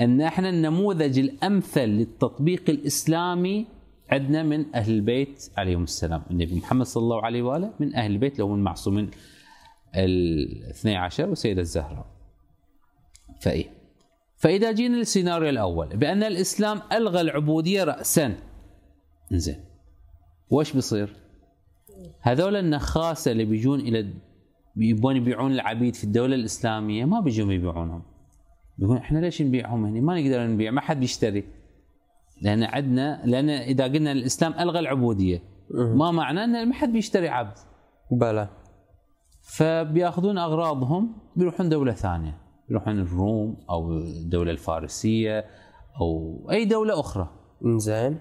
إن 0.00 0.20
إحنا 0.20 0.48
النموذج 0.48 1.18
الأمثل 1.18 1.80
للتطبيق 1.80 2.70
الإسلامي 2.70 3.66
عندنا 4.10 4.42
من 4.42 4.74
أهل 4.74 4.92
البيت 4.92 5.50
عليهم 5.56 5.82
السلام. 5.82 6.22
النبي 6.30 6.54
محمد 6.54 6.86
صلى 6.86 7.02
الله 7.02 7.24
عليه 7.24 7.42
وآله 7.42 7.72
من 7.80 7.94
أهل 7.94 8.12
البيت 8.12 8.32
اللي 8.32 8.44
هم 8.44 8.54
المعصومين 8.54 9.10
الاثني 9.96 10.96
عشر 10.96 11.28
والسيده 11.28 11.60
الزهراء. 11.60 12.06
فإيه؟ 13.40 13.81
فإذا 14.42 14.72
جينا 14.72 14.96
للسيناريو 14.96 15.48
الأول 15.48 15.96
بأن 15.96 16.22
الإسلام 16.22 16.80
ألغى 16.92 17.20
العبودية 17.20 17.84
راسا. 17.84 18.34
زين 19.30 19.64
وش 20.50 20.72
بيصير؟ 20.72 21.16
هذول 22.20 22.56
النخاسة 22.56 23.32
اللي 23.32 23.44
بيجون 23.44 23.80
إلى 23.80 24.14
يبون 24.76 25.16
يبيعون 25.16 25.52
العبيد 25.52 25.94
في 25.94 26.04
الدولة 26.04 26.34
الإسلامية 26.34 27.04
ما 27.04 27.20
بيجون 27.20 27.50
يبيعونهم. 27.50 28.02
يقول 28.78 28.96
إحنا 28.96 29.18
ليش 29.18 29.42
نبيعهم 29.42 29.84
هنا 29.84 30.00
ما 30.00 30.20
نقدر 30.20 30.46
نبيع 30.46 30.70
ما 30.70 30.80
حد 30.80 31.00
بيشتري. 31.00 31.44
لأن 32.42 32.62
عندنا 32.62 33.22
لأن 33.24 33.50
إذا 33.50 33.84
قلنا 33.84 34.12
الإسلام 34.12 34.52
ألغى 34.52 34.78
العبودية 34.78 35.42
ما 35.70 36.10
معناه 36.10 36.44
إن 36.44 36.68
ما 36.68 36.74
حد 36.74 36.92
بيشتري 36.92 37.28
عبد. 37.28 37.58
بلى. 38.10 38.48
فبياخذون 39.42 40.38
أغراضهم 40.38 41.16
بيروحون 41.36 41.68
دولة 41.68 41.92
ثانية. 41.92 42.42
يروحون 42.70 42.98
الروم 42.98 43.56
أو 43.70 43.92
الدولة 43.92 44.50
الفارسية 44.50 45.44
أو 46.00 46.40
أي 46.50 46.64
دولة 46.64 47.00
أخرى. 47.00 47.28
إنزين. 47.64 48.20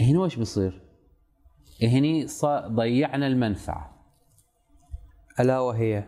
هنا 0.00 0.20
وش 0.20 0.36
بيصير؟ 0.36 0.82
هني 1.82 2.26
ضيعنا 2.66 3.26
المنفعة. 3.26 3.98
ألا 5.40 5.58
وهي؟ 5.58 6.04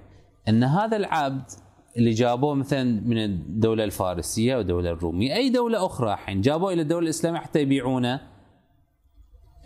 إن 0.49 0.65
هذا 0.65 0.97
العبد 0.97 1.51
اللي 1.97 2.11
جابوه 2.11 2.55
مثلا 2.55 2.85
من 2.85 3.25
الدولة 3.25 3.85
الفارسية 3.85 4.55
أو 4.55 4.61
الدولة 4.61 4.91
الرومية 4.91 5.35
أي 5.35 5.51
دولة 5.51 5.87
أخرى 5.87 6.13
الحين 6.13 6.41
جابوه 6.41 6.73
إلى 6.73 6.83
الدولة 6.83 7.05
الإسلامية 7.05 7.39
حتى 7.41 7.61
يبيعونه 7.61 8.21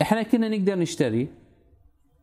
إحنا 0.03 0.23
كنا 0.23 0.49
نقدر 0.49 0.79
نشتري؟ 0.79 1.29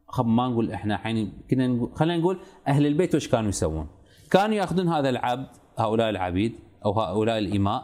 خب 0.08 0.26
ما 0.26 0.48
نقول 0.48 0.72
إحنا 0.72 0.96
الحين 0.96 1.34
كنا 1.50 1.68
نقول 1.68 1.92
خلينا 1.96 2.18
نقول 2.18 2.40
أهل 2.68 2.86
البيت 2.86 3.16
وش 3.16 3.28
كانوا 3.28 3.50
يسوون؟ 3.50 3.88
كانوا 4.32 4.56
ياخذون 4.56 4.88
هذا 4.88 5.10
العبد 5.10 5.48
هؤلاء 5.78 6.10
العبيد 6.10 6.54
أو 6.86 7.00
هؤلاء 7.00 7.38
الإماء 7.38 7.84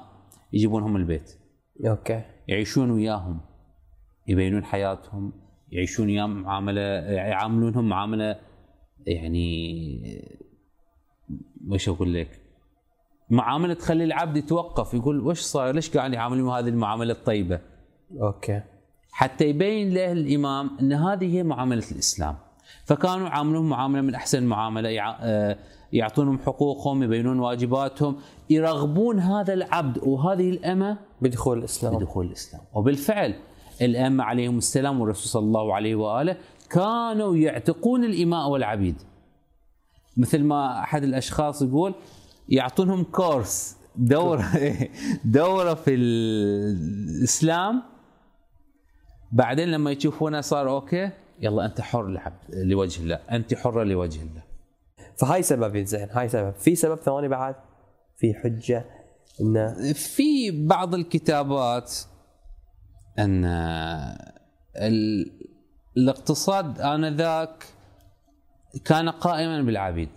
يجيبونهم 0.53 0.95
البيت 0.95 1.39
أوكي 1.87 2.21
يعيشون 2.47 2.91
وياهم 2.91 3.41
يبينون 4.27 4.63
حياتهم 4.63 5.33
يعيشون 5.71 6.07
وياهم 6.07 6.41
معاملة 6.41 6.81
يعاملونهم 6.81 7.89
معاملة 7.89 8.35
يعني 9.07 10.37
وش 11.67 11.89
أقول 11.89 12.13
لك؟ 12.13 12.41
معاملة 13.29 13.73
تخلي 13.73 14.03
العبد 14.03 14.37
يتوقف 14.37 14.93
يقول 14.93 15.19
وش 15.19 15.39
صاير؟ 15.39 15.75
ليش 15.75 15.97
قاعد 15.97 16.13
يعاملون 16.13 16.49
هذه 16.49 16.69
المعاملة 16.69 17.13
الطيبة؟ 17.13 17.59
أوكي 18.21 18.61
حتى 19.11 19.45
يبين 19.49 19.93
له 19.93 20.11
الإمام 20.11 20.77
إن 20.81 20.93
هذه 20.93 21.35
هي 21.35 21.43
معاملة 21.43 21.83
الإسلام. 21.91 22.35
فكانوا 22.85 23.27
يعاملون 23.27 23.69
معاملة 23.69 24.01
من 24.01 24.15
أحسن 24.15 24.37
المعاملة 24.37 25.01
آه، 25.01 25.57
يعطونهم 25.93 26.39
حقوقهم 26.39 27.03
يبينون 27.03 27.39
واجباتهم 27.39 28.15
يرغبون 28.49 29.19
هذا 29.19 29.53
العبد 29.53 29.97
وهذه 30.03 30.49
الأمة 30.49 30.97
بدخول 31.21 31.57
الإسلام. 31.57 31.97
بدخول 31.97 32.25
الإسلام. 32.25 32.61
وبالفعل 32.73 33.33
الائمه 33.81 34.23
عليهم 34.23 34.57
السلام 34.57 35.01
والرسول 35.01 35.23
صلى 35.23 35.43
الله 35.45 35.75
عليه 35.75 35.95
وآله 35.95 36.37
كانوا 36.69 37.35
يعتقون 37.35 38.03
الإماء 38.03 38.49
والعبيد. 38.49 38.95
مثل 40.17 40.43
ما 40.43 40.79
أحد 40.79 41.03
الأشخاص 41.03 41.61
يقول 41.61 41.93
يعطونهم 42.49 43.03
كورس 43.03 43.77
دورة 43.95 44.45
دورة 45.25 45.73
في 45.73 45.93
الإسلام. 45.93 47.83
بعدين 49.31 49.67
لما 49.71 49.91
يشوفونه 49.91 50.41
صار 50.41 50.69
أوكي 50.69 51.09
يلا 51.41 51.65
أنت 51.65 51.81
حر 51.81 52.19
لوجه 52.49 53.01
الله 53.01 53.15
أنت 53.15 53.53
حرة 53.53 53.83
لوجه 53.83 54.21
الله. 54.21 54.46
فهاي 55.19 55.43
سبب 55.43 55.77
زين 55.77 56.07
هاي 56.11 56.29
سبب. 56.29 56.53
في 56.53 56.75
سبب 56.75 56.95
ثاني 56.99 57.27
بعد؟ 57.27 57.55
في 58.17 58.33
حجة 58.33 58.85
انه 59.41 59.93
في 59.93 60.51
بعض 60.67 60.95
الكتابات 60.95 61.95
إن 63.19 63.45
ال- 64.75 65.31
الاقتصاد 65.97 66.81
آنذاك 66.81 67.65
كان 68.85 69.09
قائما 69.09 69.61
بالعبيد. 69.61 70.09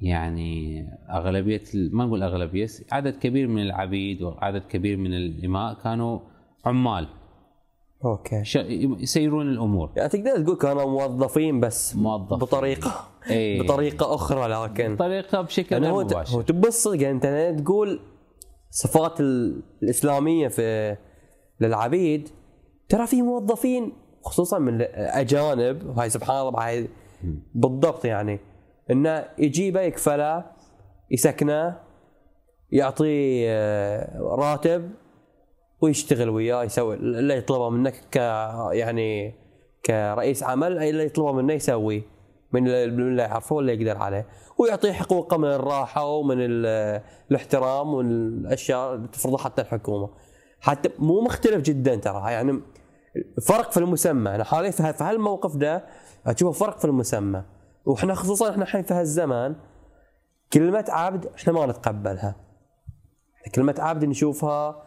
يعني 0.00 0.86
أغلبية 1.10 1.62
ما 1.74 2.04
نقول 2.04 2.22
أغلبية 2.22 2.68
عدد 2.92 3.18
كبير 3.18 3.48
من 3.48 3.62
العبيد 3.62 4.22
وعدد 4.22 4.62
كبير 4.62 4.96
من 4.96 5.14
الإماء 5.14 5.74
كانوا 5.82 6.20
عمال. 6.64 7.08
أوكي 8.04 8.44
ش- 8.44 8.56
يسيرون 9.00 9.48
الأمور 9.48 9.90
يعني 9.96 10.08
تقدر 10.08 10.42
تقول 10.44 10.56
كانوا 10.56 10.84
موظفين 10.84 11.60
بس 11.60 11.96
موظفين. 11.96 12.38
بطريقه 12.38 13.08
إيه. 13.30 13.62
بطريقة 13.62 14.14
أخرى 14.14 14.48
لكن 14.48 14.94
بطريقة 14.94 15.40
بشكل 15.40 15.72
يعني 15.72 15.84
غير 15.86 15.94
هو 15.94 16.00
هو 16.00 16.06
مباشر 16.06 16.42
تبى 16.42 16.68
الصدق 16.68 17.02
يعني 17.02 17.14
أنت 17.50 17.60
تقول 17.60 18.00
صفات 18.70 19.20
ال- 19.20 19.62
الإسلامية 19.82 20.48
في 20.48 20.96
للعبيد 21.60 22.28
ترى 22.88 23.06
في 23.06 23.22
موظفين 23.22 23.92
خصوصا 24.22 24.58
من 24.58 24.74
الاجانب 24.74 25.86
وهاي 25.86 26.10
سبحان 26.10 26.40
الله 26.48 26.66
هاي 26.66 26.88
بالضبط 27.54 28.04
يعني 28.04 28.40
إنه 28.90 29.24
يجيبه 29.38 29.80
يكفله 29.80 30.44
يسكنه 31.10 31.78
يعطيه 32.70 33.44
آه، 33.48 34.18
راتب 34.20 34.90
ويشتغل 35.84 36.28
وياه 36.28 36.64
يسوي 36.64 36.94
اللي 36.94 37.36
يطلبه 37.36 37.68
منك 37.68 37.94
ك 38.12 38.16
يعني 38.72 39.34
كرئيس 39.86 40.42
عمل 40.42 40.78
اللي 40.82 41.04
يطلبه 41.06 41.32
منه 41.32 41.52
يسويه 41.52 42.02
من 42.52 42.68
اللي 42.68 43.22
يعرفه 43.22 43.56
واللي 43.56 43.74
يقدر 43.82 44.02
عليه. 44.02 44.26
ويعطيه 44.58 44.92
حقوقه 44.92 45.36
من 45.36 45.48
الراحة 45.48 46.04
ومن 46.06 46.36
ال- 46.40 47.00
الاحترام 47.30 47.94
والاشياء 47.94 48.94
اللي 48.94 49.08
تفرضها 49.08 49.38
حتى 49.38 49.62
الحكومة. 49.62 50.10
حتى 50.60 50.90
مو 50.98 51.20
مختلف 51.20 51.62
جدا 51.62 51.94
ترى. 51.96 52.32
يعني 52.32 52.60
فرق 53.46 53.70
في 53.70 53.76
المسمى. 53.76 54.34
أنا 54.34 54.44
حاليا 54.44 54.70
في 54.70 55.04
هالموقف 55.04 55.56
ده 55.56 55.84
أشوفه 56.26 56.66
فرق 56.66 56.78
في 56.78 56.84
المسمى. 56.84 57.44
وإحنا 57.86 58.14
خصوصا 58.14 58.50
إحنا 58.50 58.62
الحين 58.62 58.82
في 58.82 58.94
هالزمان 58.94 59.56
كلمة 60.52 60.84
عبد 60.88 61.26
إحنا 61.26 61.52
ما 61.52 61.66
نتقبلها. 61.66 62.36
كلمة 63.54 63.74
عبد 63.78 64.04
نشوفها 64.04 64.82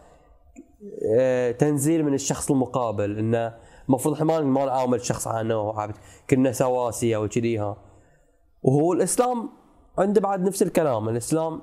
تنزيل 1.60 2.06
من 2.06 2.14
الشخص 2.14 2.52
المقابل. 2.52 3.18
انه 3.18 3.56
المفروض 3.90 4.16
إحنا 4.16 4.26
ما 4.26 4.42
ما 4.42 4.66
نعامل 4.66 4.98
الشخص 4.98 5.28
على 5.28 5.42
إنه 5.42 5.80
عبد. 5.80 5.96
كنا 6.30 6.52
سواسية 6.52 7.18
وكذيها 7.18 7.78
وهو 8.64 8.94
الإسلام 8.94 9.50
عنده 9.98 10.22
بعد 10.22 10.42
نفس 10.42 10.64
الكلام. 10.64 11.10
الإسلام 11.10 11.62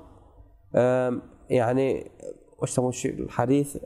يعني 1.49 2.11
وش 2.77 3.05
الحديث؟ 3.05 3.77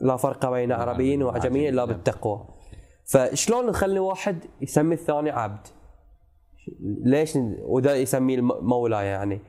لا 0.00 0.16
فرق 0.16 0.50
بين 0.50 0.72
عربي 0.72 1.22
وعجمي 1.22 1.68
إلا 1.68 1.84
بالتقوى. 1.84 2.48
فشلون 3.04 3.66
نخلي 3.66 3.98
واحد 3.98 4.44
يسمي 4.60 4.94
الثاني 4.94 5.30
عبد؟ 5.30 5.66
ليش 7.04 7.38
وده 7.62 7.94
يسميه 7.94 8.40
مولى 8.40 9.06
يعني؟ 9.06 9.40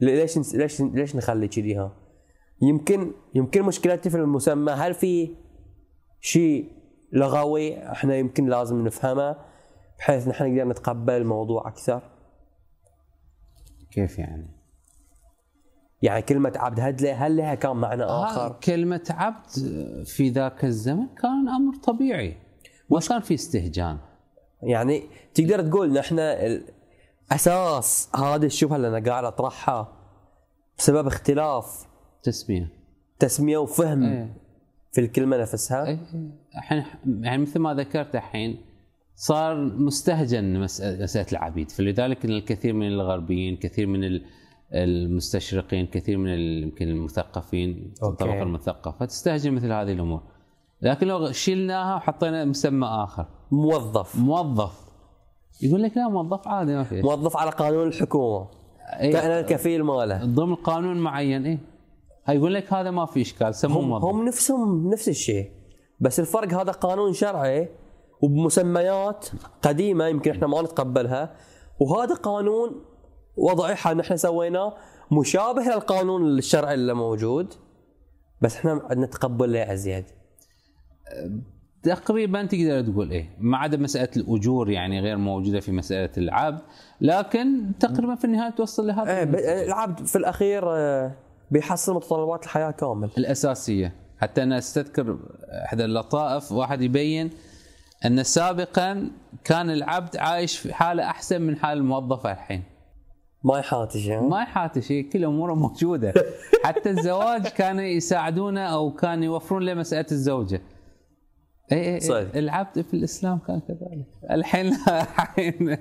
ليش 0.00 0.54
ليش 0.54 0.80
ليش 0.80 1.16
نخلي 1.16 1.48
كذيها 1.48 1.92
يمكن 2.62 3.12
يمكن 3.34 3.62
مشكلتي 3.62 4.10
في 4.10 4.16
المسمى 4.16 4.72
هل 4.72 4.94
في 4.94 5.34
شيء 6.20 6.72
لغوي 7.12 7.92
إحنا 7.92 8.16
يمكن 8.16 8.46
لازم 8.46 8.84
نفهمه 8.86 9.36
بحيث 9.98 10.28
نحن 10.28 10.44
نقدر 10.56 10.68
نتقبل 10.68 11.12
الموضوع 11.12 11.68
أكثر 11.68 12.02
كيف 13.90 14.18
يعني؟ 14.18 14.48
يعني 16.02 16.22
كلمة 16.22 16.52
عبد 16.56 16.80
هل 16.80 16.96
لها- 17.02 17.26
هل 17.26 17.36
لها 17.36 17.54
كان 17.54 17.76
معنى 17.76 18.02
آخر؟ 18.04 18.52
كلمة 18.52 19.04
عبد 19.10 19.48
في 20.06 20.28
ذاك 20.28 20.64
الزمن 20.64 21.06
كان 21.22 21.48
أمر 21.48 21.74
طبيعي 21.76 22.36
ما 22.90 23.00
كان 23.00 23.20
في 23.20 23.34
استهجان 23.34 23.98
يعني 24.62 25.02
تقدر 25.34 25.68
تقول 25.68 25.92
نحن 25.92 26.18
أساس 27.32 28.10
هذه 28.16 28.44
الشبهة 28.46 28.76
اللي 28.76 28.88
أنا 28.88 29.10
قاعد 29.10 29.24
أطرحها 29.24 29.92
بسبب 30.78 31.06
اختلاف 31.06 31.86
تسمية. 32.22 32.68
تسمية 33.18 33.58
وفهم 33.58 34.02
إيه. 34.02 34.36
في 34.92 35.00
الكلمة 35.00 35.36
نفسها. 35.36 35.86
إيه. 35.86 35.98
الحين 36.56 36.84
يعني 37.20 37.42
مثل 37.42 37.58
ما 37.60 37.74
ذكرت 37.74 38.14
الحين 38.14 38.60
صار 39.14 39.56
مستهجن 39.56 40.60
مسألة, 40.60 41.02
مسألة 41.02 41.26
العبيد 41.32 41.70
فلذلك 41.70 42.24
إن 42.24 42.30
الكثير 42.30 42.72
من 42.72 42.86
الغربيين 42.86 43.56
كثير 43.56 43.86
من 43.86 44.04
ال- 44.04 44.24
المستشرقين 44.74 45.86
كثير 45.86 46.18
من 46.18 46.28
يمكن 46.38 46.88
المثقفين 46.88 47.94
أوكي. 48.02 48.12
الطبقة 48.12 48.42
المثقفة 48.42 49.06
تستهجن 49.06 49.52
مثل 49.52 49.72
هذه 49.72 49.92
الأمور. 49.92 50.22
لكن 50.82 51.06
لو 51.06 51.32
شلناها 51.32 51.96
وحطينا 51.96 52.44
مسمى 52.44 52.86
آخر. 52.86 53.26
موظف. 53.50 54.16
موظف. 54.16 54.90
يقول 55.62 55.82
لك 55.82 55.96
لا 55.96 56.08
موظف 56.08 56.48
عادي 56.48 56.74
ما 56.74 56.82
في. 56.84 57.02
موظف 57.02 57.36
على 57.36 57.50
قانون 57.50 57.88
الحكومة. 57.88 58.48
إيه. 59.00 59.12
كان 59.12 59.30
الكفيل 59.30 59.82
ماله. 59.82 60.24
ضمن 60.24 60.54
قانون 60.54 60.96
معين 61.00 61.46
هاي 61.46 61.58
يقول 62.32 62.54
لك 62.54 62.72
هذا 62.72 62.90
ما 62.90 63.06
في 63.06 63.22
إشكال 63.22 63.54
سموه 63.54 63.82
هم, 63.82 63.92
هم 63.92 64.24
نفسهم 64.24 64.90
نفس 64.90 65.08
الشيء 65.08 65.52
بس 66.00 66.20
الفرق 66.20 66.54
هذا 66.54 66.72
قانون 66.72 67.12
شرعي 67.12 67.68
وبمسميات 68.20 69.28
قديمة 69.62 70.06
يمكن 70.06 70.30
إحنا 70.30 70.46
ما 70.46 70.62
نتقبلها 70.62 71.36
وهذا 71.80 72.14
قانون 72.14 72.84
وضعي 73.36 73.74
حال 73.74 73.96
نحن 73.96 74.16
سويناه 74.16 74.74
مشابه 75.12 75.62
للقانون 75.62 76.38
الشرعي 76.38 76.74
اللي 76.74 76.94
موجود 76.94 77.54
بس 78.40 78.56
إحنا 78.56 78.82
عندنا 78.90 79.06
تقبل 79.06 79.52
له 79.52 79.72
ازيد 79.72 80.04
تقريبا 81.82 82.46
تقدر 82.46 82.82
تقول 82.82 83.10
إيه 83.10 83.36
ما 83.38 83.58
عدا 83.58 83.76
مسألة 83.76 84.08
الأجور 84.16 84.70
يعني 84.70 85.00
غير 85.00 85.16
موجودة 85.16 85.60
في 85.60 85.72
مسألة 85.72 86.10
العبد 86.18 86.60
لكن 87.00 87.72
تقريبا 87.80 88.14
في 88.14 88.24
النهاية 88.24 88.50
توصل 88.50 88.86
لهذا 88.86 89.10
إيه 89.10 89.64
العبد 89.64 90.06
في 90.06 90.16
الأخير 90.16 90.62
آه، 90.66 91.12
بيحصل 91.50 91.94
متطلبات 91.94 92.44
الحياة 92.44 92.70
كامل. 92.70 93.10
الأساسية. 93.18 93.92
حتى 94.18 94.42
أنا 94.42 94.58
أستذكر 94.58 95.18
احدى 95.64 95.84
اللطائف 95.84 96.52
واحد 96.52 96.82
يبين 96.82 97.30
أن 98.06 98.22
سابقا 98.22 99.10
كان 99.44 99.70
العبد 99.70 100.16
عايش 100.16 100.58
في 100.58 100.74
حالة 100.74 101.04
أحسن 101.04 101.42
من 101.42 101.56
حال 101.56 101.78
الموظف 101.78 102.26
الحين. 102.26 102.62
ما 103.44 103.58
يحاتش 103.58 104.08
ها؟ 104.08 104.20
ما 104.20 104.42
يحاتي 104.42 104.82
شيء 104.82 105.10
كل 105.10 105.24
أموره 105.24 105.54
موجودة. 105.54 106.14
حتى 106.64 106.90
الزواج 106.90 107.46
كانوا 107.46 107.82
يساعدونه 107.82 108.60
أو 108.60 108.92
كانوا 108.92 109.24
يوفرون 109.24 109.62
له 109.62 109.74
مسألة 109.74 110.06
الزوجة. 110.12 110.62
اي 111.72 111.78
اي 111.78 111.94
إي، 111.94 112.00
صحيح. 112.00 112.34
العبد 112.34 112.80
في 112.80 112.94
الإسلام 112.94 113.38
كان 113.38 113.60
كذلك. 113.60 114.06
الحين 114.30 114.66
لا 114.66 115.02
الحين. 115.02 115.70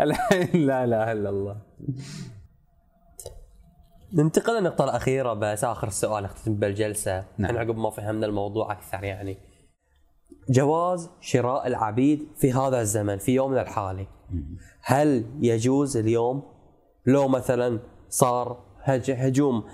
الحين 0.00 0.66
لا 0.66 0.84
إله 0.84 1.12
إلا 1.12 1.30
الله. 1.30 1.56
ننتقل 4.14 4.58
للنقطة 4.58 4.84
الأخيرة 4.84 5.34
بس 5.34 5.64
آخر 5.64 5.88
سؤال 5.88 6.24
نختتم 6.24 6.54
بالجلسة 6.54 7.24
نعم. 7.38 7.56
عقب 7.58 7.76
ما 7.76 7.90
فهمنا 7.90 8.26
الموضوع 8.26 8.72
أكثر 8.72 9.04
يعني. 9.04 9.36
جواز 10.50 11.10
شراء 11.20 11.66
العبيد 11.66 12.28
في 12.36 12.52
هذا 12.52 12.80
الزمن 12.80 13.18
في 13.18 13.32
يومنا 13.34 13.62
الحالي 13.62 14.06
هل 14.82 15.24
يجوز 15.40 15.96
اليوم؟ 15.96 16.42
لو 17.06 17.28
مثلا 17.28 17.80
صار 18.08 18.64
هج- 18.82 19.10
هجوم 19.10 19.64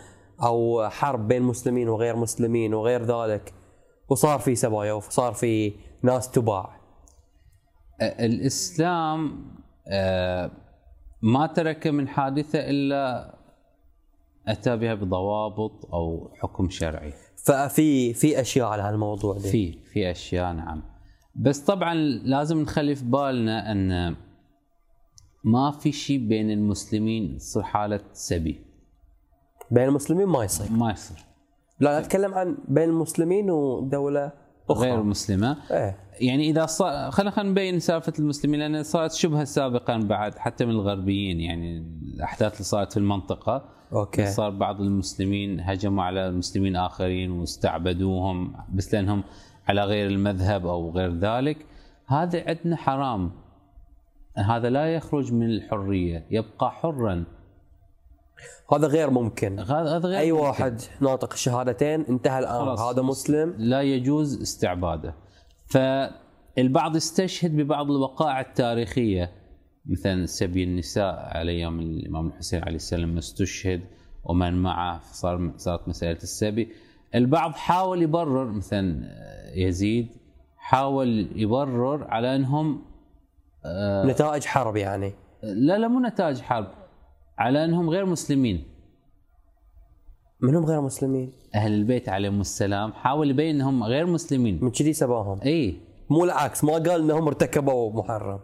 أو 0.42 0.88
حرب 0.88 1.28
بين 1.28 1.42
مسلمين 1.42 1.88
وغير 1.88 2.16
مسلمين 2.16 2.74
وغير 2.74 3.02
ذلك 3.02 3.54
وصار 4.08 4.38
في 4.38 4.54
سبايا 4.54 4.92
وصار 4.92 5.32
في 5.32 5.72
ناس 6.02 6.30
تباع. 6.30 6.76
الإسلام 8.02 9.44
ما 11.22 11.46
ترك 11.54 11.86
من 11.86 12.08
حادثة 12.08 12.58
إلا 12.58 13.34
أتى 14.48 14.76
بها 14.76 14.94
بضوابط 14.94 15.86
أو 15.94 16.30
حكم 16.34 16.68
شرعي. 16.68 17.12
ففي 17.46 18.14
في 18.14 18.40
أشياء 18.40 18.66
على 18.68 18.82
هالموضوع 18.82 19.34
دي. 19.34 19.48
في 19.50 19.72
في 19.92 20.10
أشياء 20.10 20.52
نعم. 20.52 20.82
بس 21.34 21.58
طبعا 21.58 21.94
لازم 22.24 22.60
نخلي 22.62 22.94
في 22.94 23.04
بالنا 23.04 23.72
أن 23.72 24.16
ما 25.44 25.70
في 25.70 25.92
شيء 25.92 26.28
بين 26.28 26.50
المسلمين 26.50 27.36
تصير 27.36 27.62
حالة 27.62 28.00
سبي. 28.12 28.64
بين 29.70 29.84
المسلمين 29.84 30.26
ما 30.26 30.44
يصير. 30.44 30.72
ما 30.72 30.90
يصير. 30.90 31.18
لا 31.80 32.00
نتكلم 32.00 32.34
عن 32.34 32.58
بين 32.68 32.88
المسلمين 32.88 33.50
ودولة 33.50 34.32
أخرى. 34.70 34.90
غير 34.90 35.02
مسلمة. 35.02 35.56
إيه. 35.70 35.96
يعني 36.20 36.50
إذا 36.50 36.66
صار 36.66 37.10
خلينا 37.10 37.30
خلينا 37.30 37.50
نبين 37.50 37.80
سالفة 37.80 38.12
المسلمين 38.18 38.60
لأن 38.60 38.82
صارت 38.82 39.12
شبهة 39.12 39.44
سابقا 39.44 39.96
بعد 39.96 40.38
حتى 40.38 40.64
من 40.64 40.70
الغربيين 40.70 41.40
يعني 41.40 41.78
الأحداث 42.14 42.52
اللي 42.52 42.64
صارت 42.64 42.92
في 42.92 42.98
المنطقة. 42.98 43.64
أوكي. 43.92 44.26
صار 44.26 44.50
بعض 44.50 44.80
المسلمين 44.80 45.60
هجموا 45.60 46.04
على 46.04 46.30
مسلمين 46.30 46.76
آخرين 46.76 47.30
واستعبدوهم 47.30 48.56
بس 48.74 48.94
لأنهم 48.94 49.24
على 49.68 49.84
غير 49.84 50.06
المذهب 50.06 50.66
أو 50.66 50.90
غير 50.90 51.18
ذلك. 51.18 51.66
هذا 52.06 52.44
عندنا 52.48 52.76
حرام. 52.76 53.30
هذا 54.36 54.70
لا 54.70 54.94
يخرج 54.94 55.32
من 55.32 55.46
الحرية. 55.46 56.26
يبقى 56.30 56.70
حرا. 56.70 57.24
هذا 58.72 58.86
غير 58.86 59.10
ممكن. 59.10 59.58
هذا 59.58 59.98
غير 59.98 60.18
أي 60.18 60.32
ممكن. 60.32 60.44
واحد 60.44 60.80
ناطق 61.00 61.32
الشهادتين 61.32 62.00
انتهى 62.08 62.38
الامر. 62.38 62.74
هذا 62.74 63.02
مسلم. 63.02 63.54
لا 63.58 63.82
يجوز 63.82 64.42
استعباده. 64.42 65.14
فالبعض 65.66 66.96
استشهد 66.96 67.56
ببعض 67.56 67.90
الوقائع 67.90 68.40
التاريخية. 68.40 69.32
مثلا 69.86 70.26
سبي 70.26 70.64
النساء 70.64 71.14
على 71.36 71.52
أيام 71.52 71.80
الإمام 71.80 72.26
الحسين 72.26 72.62
عليه 72.62 72.76
السلام 72.76 73.18
استشهد 73.18 73.80
ومن 74.24 74.62
معه 74.62 75.00
صار 75.12 75.52
صارت 75.56 75.88
مسألة 75.88 76.18
السبي. 76.22 76.68
البعض 77.14 77.52
حاول 77.52 78.02
يبرر 78.02 78.44
مثلا 78.44 79.02
يزيد 79.54 80.08
حاول 80.56 81.28
يبرر 81.34 82.04
على 82.04 82.36
أنهم 82.36 82.82
نتائج 84.04 84.44
حرب 84.44 84.76
يعني. 84.76 85.12
لا 85.42 85.78
لا 85.78 85.88
مو 85.88 86.00
نتائج 86.00 86.40
حرب. 86.40 86.85
على 87.38 87.64
أنهم 87.64 87.90
غير 87.90 88.06
مسلمين. 88.06 88.64
منهم 90.40 90.64
غير 90.64 90.80
مسلمين. 90.80 91.32
أهل 91.54 91.74
البيت 91.74 92.08
عليهم 92.08 92.40
السلام 92.40 92.92
حاول 92.92 93.30
يبين 93.30 93.54
أنهم 93.54 93.84
غير 93.84 94.06
مسلمين. 94.06 94.58
من 94.62 94.70
كذي 94.70 94.92
سباهم؟ 94.92 95.40
إي. 95.44 95.76
مو 96.10 96.24
العكس 96.24 96.64
ما 96.64 96.72
قال 96.72 97.00
إنهم 97.00 97.26
ارتكبوا 97.26 97.92
محرم. 97.92 98.40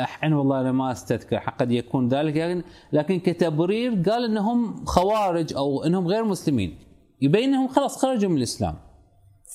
الحين 0.00 0.32
والله 0.32 0.60
أنا 0.60 0.72
ما 0.72 0.92
أستذكر 0.92 1.36
قد 1.36 1.72
يكون 1.72 2.08
ذلك 2.08 2.36
لكن 2.36 2.62
لكن 2.92 3.20
كتبرير 3.20 3.90
قال 3.90 4.24
إنهم 4.24 4.84
خوارج 4.84 5.54
أو 5.54 5.84
إنهم 5.84 6.06
غير 6.08 6.24
مسلمين. 6.24 6.78
يبين 7.20 7.48
إنهم 7.48 7.68
خلاص 7.68 8.02
خرجوا 8.02 8.30
من 8.30 8.36
الإسلام. 8.36 8.74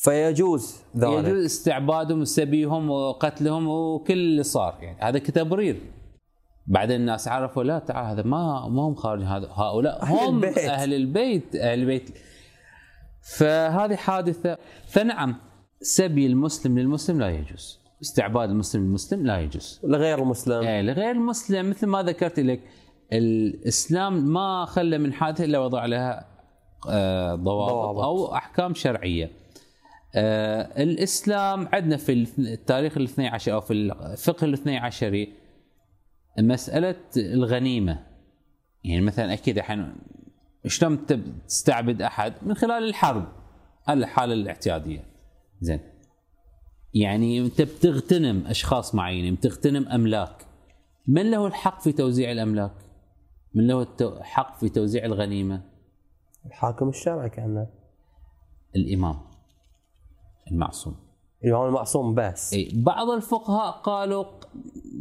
فيجوز 0.04 0.76
ذلك. 0.98 1.26
يجوز 1.26 1.46
استعبادهم 1.46 2.22
وسبيهم 2.22 2.90
وقتلهم 2.90 3.68
وكل 3.68 4.14
اللي 4.14 4.44
صار 4.44 4.78
يعني. 4.82 4.98
هذا 5.02 5.20
كتبرير. 5.20 5.82
بعدين 6.68 7.02
الناس 7.02 7.28
عرفوا 7.28 7.64
لا 7.64 7.80
تعال 7.80 8.06
هذا 8.06 8.22
ما 8.24 8.68
ما 8.70 8.82
هم 8.82 8.96
خارج 8.96 9.24
هذا 9.24 9.48
هؤلاء 9.54 10.02
أهل 10.02 10.18
هم 10.18 10.36
البيت. 10.36 10.58
أهل 10.58 10.94
البيت 10.94 11.56
أهل 11.56 11.80
البيت 11.80 12.10
فهذه 13.38 13.96
حادثة 13.96 14.58
فنعم 14.88 15.36
سبي 15.82 16.28
المسلم 16.28 16.80
للمسلم 16.80 17.20
لا 17.20 17.30
يجوز 17.30 17.80
استعباد 18.02 18.50
المسلم 18.50 18.84
للمسلم 18.84 19.26
لا 19.26 19.40
يجوز 19.40 19.80
لغير 19.84 20.20
المسلم 20.20 20.64
يعني 20.64 20.88
لغير 20.88 21.12
المسلم 21.12 21.70
مثل 21.70 21.88
ما 21.88 22.04
ذكرت 22.04 22.40
لك 22.40 22.62
الإسلام 23.14 24.34
ما 24.34 24.66
خلى 24.66 24.98
من 24.98 25.14
حادثة 25.14 25.44
إلا 25.44 25.60
وضع 25.60 25.86
لها 25.86 26.26
آه، 26.90 27.36
ضوابط 27.36 27.72
ضوابط. 27.72 28.04
أو 28.04 28.36
أحكام 28.36 28.74
شرعية. 28.74 29.32
آه، 30.16 30.84
الإسلام 30.84 31.68
عندنا 31.74 31.98
في 31.98 32.28
التاريخ 32.40 32.98
الاثني 32.98 33.28
عشر 33.28 33.54
أو 33.54 33.62
في 33.62 33.74
الفقه 33.74 34.46
الاثني 34.46 34.78
عشري 34.78 35.34
مسألة 36.40 36.96
الغنيمة. 37.18 38.04
يعني 38.84 39.02
مثلا 39.02 39.34
أكيد 39.34 39.58
الحين 39.58 39.96
شلون 40.68 41.06
تستعبد 41.48 42.02
أحد؟ 42.02 42.34
من 42.42 42.54
خلال 42.54 42.84
الحرب 42.84 43.28
الحالة 43.90 44.34
الاعتيادية. 44.34 45.04
زين. 45.62 45.80
يعني 46.94 47.40
أنت 47.40 47.62
بتغتنم 47.62 48.48
أشخاص 48.48 48.96
معينين 48.96 49.36
بتغتنم 49.36 49.88
أملاك. 49.88 50.46
من 51.08 51.32
له 51.32 51.48
الحق 51.48 51.82
في 51.82 51.92
توزيع 51.92 52.32
الأملاك؟ 52.32 52.72
من 53.54 53.68
له 53.68 53.88
الحق 54.02 54.60
في 54.60 54.70
توزيع 54.70 55.06
الغنيمة؟ 55.06 55.62
الحاكم 56.46 56.90
الشرعي 56.90 57.30
كان 57.30 57.68
الإمام. 58.76 59.20
المعصوم. 60.52 60.96
الإمام 61.44 61.68
المعصوم 61.68 62.16
بس. 62.16 62.54
إي 62.54 62.72
بعض 62.74 63.10
الفقهاء 63.10 63.72
قالوا 63.72 64.37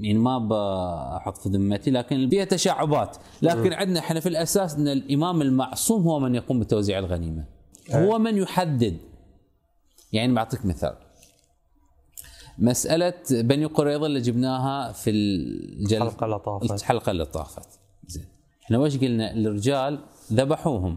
يعني 0.01 0.19
ما 0.19 0.39
بحط 0.39 1.39
في 1.39 1.49
ذمتي 1.49 1.91
لكن 1.91 2.29
فيها 2.29 2.45
تشعبات. 2.45 3.17
لكن 3.43 3.73
عندنا 3.73 4.01
إحنا 4.01 4.21
في 4.21 4.29
الأساس 4.29 4.75
إن 4.75 4.89
الإمام 4.89 5.43
المعصوم 5.43 6.03
هو 6.03 6.19
من 6.19 6.35
يقوم 6.35 6.61
بتوزيع 6.61 6.99
الغنيمة. 6.99 7.45
هو 7.91 8.19
من 8.19 8.37
يحدد. 8.37 8.97
يعني 10.13 10.35
بعطيك 10.35 10.67
مثال. 10.67 10.95
مسألة 12.59 13.15
بني 13.31 13.65
قريظة 13.65 14.07
اللي 14.07 14.21
جبناها 14.21 14.93
في 14.93 15.11
الجل... 15.11 16.03
الحلقة 16.03 16.25
اللي 16.25 16.39
طافت. 16.39 16.71
الحلقة 16.71 17.11
اللي 17.11 17.25
طافت. 17.25 17.69
زين. 18.07 18.25
إحنا 18.65 18.79
وش 18.79 18.97
قلنا؟ 18.97 19.33
الرجال 19.33 19.99
ذبحوهم. 20.33 20.97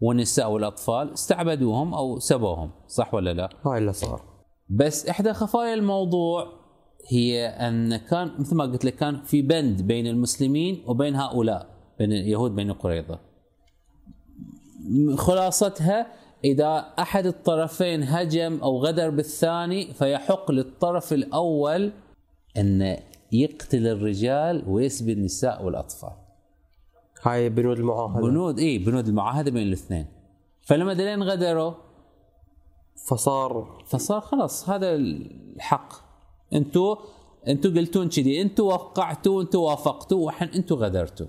والنساء 0.00 0.50
والأطفال 0.50 1.12
استعبدوهم 1.12 1.94
أو 1.94 2.18
سبوهم. 2.18 2.70
صح 2.88 3.14
ولا 3.14 3.32
لا؟ 3.32 3.50
هاي 3.66 3.78
اللي 3.78 3.92
صار. 3.92 4.22
بس 4.68 5.06
إحدى 5.06 5.32
خفايا 5.32 5.74
الموضوع 5.74 6.61
هي 7.08 7.46
أن 7.46 7.96
كان 7.96 8.30
مثل 8.38 8.56
ما 8.56 8.64
قلت 8.64 8.84
لك 8.84 8.96
كان 8.96 9.22
في 9.22 9.42
بند 9.42 9.82
بين 9.82 10.06
المسلمين 10.06 10.82
وبين 10.86 11.14
هؤلاء 11.14 11.66
بين 11.98 12.12
اليهود 12.12 12.54
بين 12.54 12.72
قريظة. 12.72 13.18
خلاصتها 15.16 16.06
إذا 16.44 16.78
أحد 16.98 17.26
الطرفين 17.26 18.02
هجم 18.02 18.58
أو 18.62 18.78
غدر 18.78 19.10
بالثاني 19.10 19.94
فيحق 19.94 20.50
للطرف 20.50 21.12
الأول 21.12 21.92
أن 22.56 22.96
يقتل 23.32 23.86
الرجال 23.86 24.64
ويسبي 24.66 25.12
النساء 25.12 25.64
والأطفال. 25.64 26.12
هاي 27.22 27.48
بنود 27.48 27.78
المعاهدة 27.78 28.20
بنود 28.20 28.58
اي 28.58 28.78
بنود 28.78 29.08
المعاهدة 29.08 29.50
بين 29.50 29.62
الاثنين. 29.62 30.06
فلما 30.62 30.92
دلين 30.92 31.22
غدروا 31.22 31.72
فصار 33.08 33.82
فصار 33.86 34.20
خلاص 34.20 34.68
هذا 34.68 34.94
الحق 34.94 36.11
أنتوا 36.54 36.96
أنتوا 37.48 37.70
قلتون 37.70 38.08
كذي 38.08 38.42
أنتوا 38.42 38.72
وقعتوا 38.72 39.42
أنتوا 39.42 39.70
وافقتوا 39.70 40.26
وحن 40.26 40.44
أنتوا 40.44 40.76
غدرتوا. 40.76 41.26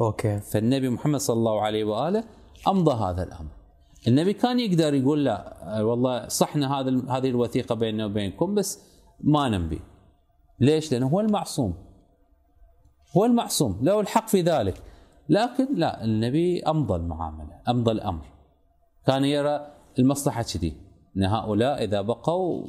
أوكي. 0.00 0.40
فالنبي 0.40 0.88
محمد 0.88 1.20
صلى 1.20 1.34
الله 1.34 1.60
عليه 1.60 1.84
وآله 1.84 2.24
أمضى 2.68 2.94
هذا 3.04 3.22
الأمر. 3.22 3.50
النبي 4.08 4.32
كان 4.32 4.60
يقدر 4.60 4.94
يقول 4.94 5.24
لا 5.24 5.38
آه، 5.78 5.84
والله 5.84 6.28
صحنا 6.28 6.80
هذا 6.80 7.02
هذه 7.08 7.28
الوثيقة 7.28 7.74
بيننا 7.74 8.06
وبينكم 8.06 8.54
بس 8.54 8.80
ما 9.20 9.48
ننبي. 9.48 9.80
ليش؟ 10.60 10.92
لأنه 10.92 11.08
هو 11.08 11.20
المعصوم. 11.20 11.74
هو 13.16 13.24
المعصوم. 13.24 13.78
له 13.82 14.00
الحق 14.00 14.28
في 14.28 14.40
ذلك. 14.40 14.82
لكن 15.28 15.74
لا 15.74 16.04
النبي 16.04 16.62
أمضى 16.62 16.94
المعاملة 16.96 17.60
أمضى 17.68 17.90
الأمر. 17.90 18.24
كان 19.06 19.24
يرى 19.24 19.66
المصلحة 19.98 20.42
كذي 20.42 20.76
إن 21.16 21.24
هؤلاء 21.24 21.84
إذا 21.84 22.00
بقوا 22.00 22.66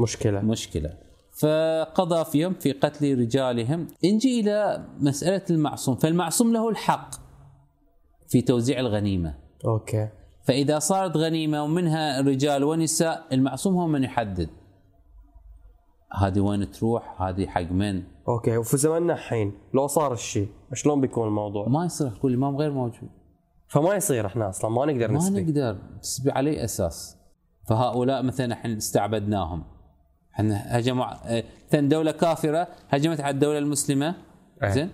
مشكلة. 0.00 0.40
مشكلة. 0.40 0.90
فقضى 1.40 2.24
فيهم 2.24 2.54
في 2.54 2.72
قتل 2.72 3.18
رجالهم. 3.18 3.88
نجي 4.04 4.40
إلى 4.40 4.84
مسألة 5.00 5.42
المعصوم. 5.50 5.96
فالمعصوم 5.96 6.52
له 6.52 6.68
الحق 6.68 7.14
في 8.28 8.42
توزيع 8.42 8.80
الغنيمة. 8.80 9.34
أوكي. 9.64 10.08
فإذا 10.44 10.78
صارت 10.78 11.16
غنيمة 11.16 11.64
ومنها 11.64 12.20
رجال 12.20 12.64
ونساء 12.64 13.24
المعصوم 13.32 13.74
هو 13.74 13.86
من 13.86 14.04
يحدد. 14.04 14.50
هذه 16.12 16.40
وين 16.40 16.70
تروح؟ 16.70 17.22
هذه 17.22 17.46
حق 17.46 17.70
من؟ 17.70 18.02
أوكي. 18.28 18.56
وفي 18.56 18.76
زماننا 18.76 19.12
الحين 19.12 19.52
لو 19.74 19.86
صار 19.86 20.12
الشيء 20.12 20.48
شلون 20.72 21.00
بيكون 21.00 21.28
الموضوع؟ 21.28 21.68
ما 21.68 21.84
يصير 21.84 22.10
كل 22.22 22.34
امام 22.34 22.56
غير 22.56 22.72
موجود. 22.72 23.10
فما 23.68 23.94
يصير 23.94 24.26
إحنا 24.26 24.48
أصلا 24.48 24.70
ما 24.70 24.86
نقدر 24.86 25.10
ما 25.10 25.18
نسبي. 25.18 25.42
نقدر. 25.42 25.78
تسبي 26.02 26.30
عليه 26.30 26.64
أساس؟ 26.64 27.16
فهؤلاء 27.68 28.22
مثلا 28.22 28.52
إحنا 28.52 28.76
استعبدناهم. 28.76 29.64
إحنا 30.34 30.78
هجموا 30.78 31.04
آه، 31.38 31.44
مثلا 31.68 31.88
دولة 31.88 32.10
كافرة 32.12 32.68
هجمت 32.90 33.20
على 33.20 33.34
الدولة 33.34 33.58
المسلمة. 33.58 34.14
زين؟ 34.64 34.90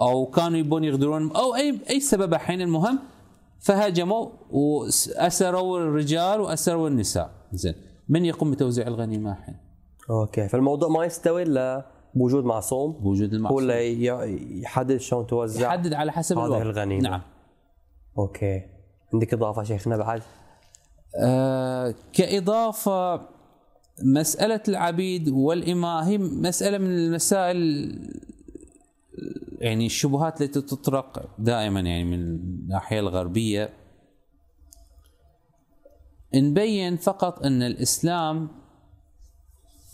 أو 0.00 0.26
كانوا 0.26 0.58
يبون 0.58 0.84
يغدرون 0.84 1.32
أو 1.36 1.54
أي 1.54 1.78
أي 1.90 2.00
سبب 2.00 2.34
الحين 2.34 2.60
المهم 2.60 2.98
فهجموا 3.60 4.28
وأسروا 4.50 5.78
الرجال 5.78 6.40
وأسروا 6.40 6.88
النساء. 6.88 7.30
زين؟ 7.52 7.74
من 8.08 8.24
يقوم 8.24 8.50
بتوزيع 8.50 8.86
الغنيمة 8.86 9.32
الحين؟ 9.38 9.56
أوكي 10.10 10.48
فالموضوع 10.48 10.88
ما 10.88 11.04
يستوي 11.04 11.42
إلا 11.42 11.86
بوجود 12.14 12.44
معصوم. 12.44 12.92
بوجود 12.92 13.30
هو 13.30 13.36
المعصوم 13.36 13.58
اللي 13.58 14.04
ي- 14.06 14.62
يحدد 14.62 14.96
شلون 14.96 15.26
توزع 15.26 15.66
يحدد 15.68 15.92
على 15.92 16.12
حسب 16.12 16.38
هذه 16.38 16.46
الوضع 16.46 16.62
الغنيمة. 16.62 17.02
نعم. 17.08 17.20
أوكي. 18.18 18.62
عندك 19.14 19.34
إضافة 19.34 19.62
شيخنا 19.62 19.96
بعد؟ 19.96 20.22
آه 21.22 21.94
كإضافة 22.12 23.20
مسألة 24.02 24.60
العبيد 24.68 25.28
والإماء 25.28 26.04
هي 26.04 26.18
مسألة 26.18 26.78
من 26.78 26.98
المسائل 26.98 27.58
يعني 29.58 29.86
الشبهات 29.86 30.42
التي 30.42 30.60
تطرق 30.60 31.30
دائما 31.38 31.80
يعني 31.80 32.04
من 32.04 32.14
الناحية 32.14 33.00
الغربية. 33.00 33.70
نبين 36.34 36.96
فقط 36.96 37.42
أن 37.42 37.62
الإسلام 37.62 38.48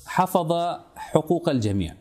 حفظ 0.07 0.53
حقوق 0.97 1.49
الجميع 1.49 1.95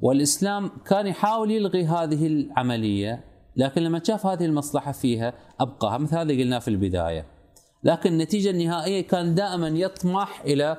والإسلام 0.00 0.68
كان 0.86 1.06
يحاول 1.06 1.50
يلغي 1.50 1.86
هذه 1.86 2.26
العملية 2.26 3.24
لكن 3.56 3.82
لما 3.82 4.00
شاف 4.04 4.26
هذه 4.26 4.44
المصلحة 4.44 4.92
فيها 4.92 5.34
أبقاها 5.60 5.98
مثل 5.98 6.16
هذا 6.16 6.32
قلناه 6.32 6.58
في 6.58 6.68
البداية. 6.68 7.39
لكن 7.84 8.12
النتيجة 8.12 8.50
النهائية 8.50 9.00
كان 9.00 9.34
دائما 9.34 9.68
يطمح 9.68 10.40
إلى 10.40 10.76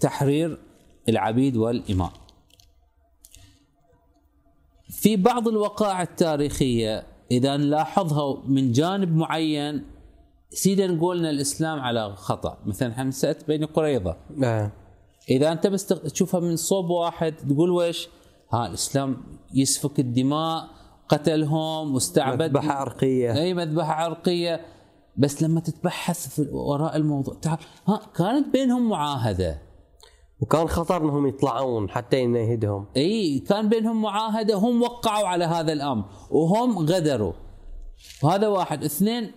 تحرير 0.00 0.58
العبيد 1.08 1.56
والإماء 1.56 2.12
في 4.88 5.16
بعض 5.16 5.48
الوقائع 5.48 6.02
التاريخية 6.02 7.06
إذا 7.30 7.56
نلاحظها 7.56 8.42
من 8.46 8.72
جانب 8.72 9.16
معين 9.16 9.84
سيدا 10.50 10.86
نقول 10.86 11.18
إن 11.18 11.24
الإسلام 11.24 11.80
على 11.80 12.14
خطأ. 12.16 12.58
مثلا 12.66 12.94
حمسة 12.94 13.36
بين 13.48 13.64
قريظة. 13.64 14.16
آه. 14.44 14.70
إذا 15.30 15.52
أنت 15.52 15.66
بس 15.66 15.86
تشوفها 15.86 16.40
من 16.40 16.56
صوب 16.56 16.90
واحد 16.90 17.34
تقول 17.36 17.70
ويش؟ 17.70 18.08
ها 18.52 18.66
الإسلام 18.66 19.16
يسفك 19.54 20.00
الدماء 20.00 20.68
قتلهم 21.08 21.94
واستعبد 21.94 22.42
مذبحة 22.42 22.72
عرقية. 22.72 23.32
أي 23.32 23.54
مذبحة 23.54 23.92
عرقية. 23.92 24.60
بس 25.18 25.42
لما 25.42 25.60
تتبحث 25.60 26.28
في 26.28 26.48
وراء 26.52 26.96
الموضوع 26.96 27.34
تعال 27.34 27.58
ها 27.88 28.00
كانت 28.14 28.48
بينهم 28.52 28.88
معاهدة. 28.88 29.62
وكان 30.40 30.68
خطر 30.68 31.04
إنهم 31.04 31.26
يطلعون 31.26 31.90
حتى 31.90 32.20
ينهدهم 32.20 32.86
إي 32.96 33.38
كان 33.38 33.68
بينهم 33.68 34.02
معاهدة 34.02 34.54
هم 34.54 34.82
وقعوا 34.82 35.28
على 35.28 35.44
هذا 35.44 35.72
الأمر 35.72 36.04
وهم 36.30 36.78
غدروا. 36.78 37.32
وهذا 38.22 38.48
واحد. 38.48 38.84
اثنين 38.84 39.32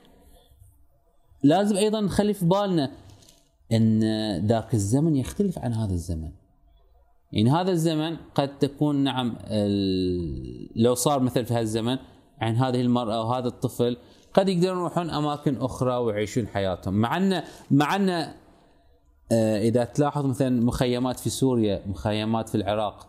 لازم 1.44 1.78
أيضا 1.78 2.02
نخلي 2.02 2.34
في 2.34 2.46
بالنا 2.46 2.92
إن 3.72 4.04
ذاك 4.48 4.74
الزمن 4.74 5.16
يختلف 5.16 5.60
عن 5.60 5.74
هذا 5.74 5.94
الزمن. 5.94 6.32
يعني 7.32 7.52
هذا 7.52 7.72
الزمن 7.72 8.18
قد 8.36 8.58
تكون 8.58 8.96
نعم 8.96 9.36
لو 10.76 10.94
صار 10.96 11.20
مثل 11.20 11.46
في 11.46 11.54
هذا 11.54 11.62
الزمن 11.62 11.98
عن 12.42 12.56
هذه 12.56 12.82
المرأة 12.82 13.24
وهذا 13.24 13.48
الطفل 13.48 13.98
قد 14.34 14.50
يقدرون 14.50 14.78
يروحون 14.78 15.10
أماكن 15.10 15.58
أخرى 15.62 15.96
ويعيشون 15.96 16.48
حياتهم. 16.48 16.94
مع 16.94 17.18
أن 17.18 17.44
مع 17.72 17.96
أن 17.96 18.10
آه، 19.32 19.60
إذا 19.62 19.84
تلاحظ 19.84 20.26
مثلا 20.26 20.62
مخيمات 20.62 21.20
في 21.20 21.30
سوريا 21.30 21.84
مخيمات 21.88 22.50
في 22.50 22.56
العراق 22.56 23.08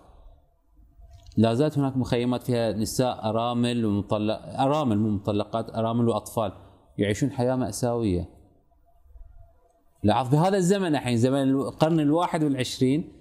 لا 1.36 1.54
زالت 1.54 1.78
هناك 1.78 1.96
مخيمات 1.96 2.42
فيها 2.42 2.72
نساء 2.72 3.28
أرامل 3.28 3.84
ومطلق 3.84 4.60
أرامل 4.60 4.98
مو 4.98 5.08
مطلقات 5.08 5.74
أرامل 5.74 6.08
وأطفال 6.08 6.52
يعيشون 6.98 7.30
حياة 7.30 7.56
مأساوية. 7.56 8.28
لاحظ 10.02 10.30
في 10.30 10.36
هذا 10.36 10.56
الزمن 10.56 10.94
الحين 10.94 11.16
زمن 11.16 11.50
القرن 11.50 12.00
الواحد 12.00 12.44
والعشرين 12.44 13.12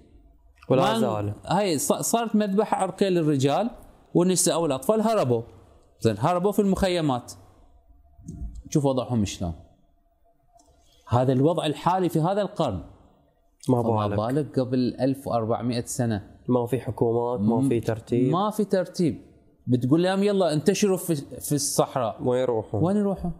ولا 0.68 0.98
زال. 0.98 1.34
هاي 1.46 1.78
صارت 1.78 2.36
مذبحة 2.36 2.76
عرقية 2.76 3.08
للرجال 3.08 3.70
والنساء 4.14 4.60
والأطفال 4.60 5.00
هربوا. 5.00 5.42
زين 6.00 6.16
هربوا 6.18 6.52
في 6.52 6.62
المخيمات. 6.62 7.32
شوف 8.70 8.84
وضعهم 8.84 9.24
شلون. 9.24 9.52
هذا 11.08 11.32
الوضع 11.32 11.66
الحالي 11.66 12.08
في 12.08 12.20
هذا 12.20 12.42
القرن. 12.42 12.82
ما 13.68 13.82
بالك. 13.82 14.18
بالك 14.18 14.58
قبل 14.58 14.96
1400 15.00 15.84
سنة. 15.84 16.30
ما 16.48 16.66
في 16.66 16.80
حكومات 16.80 17.40
ما 17.40 17.68
في 17.68 17.80
ترتيب. 17.80 18.32
ما 18.32 18.50
في 18.50 18.64
ترتيب. 18.64 19.20
بتقول 19.66 20.02
لهم 20.02 20.22
يلا 20.22 20.52
انتشروا 20.52 20.96
في, 20.96 21.14
في 21.40 21.54
الصحراء. 21.54 22.16
وين 22.22 22.42
يروحون؟ 22.42 22.84
وين 22.84 22.96
يروحوا؟ 22.96 23.30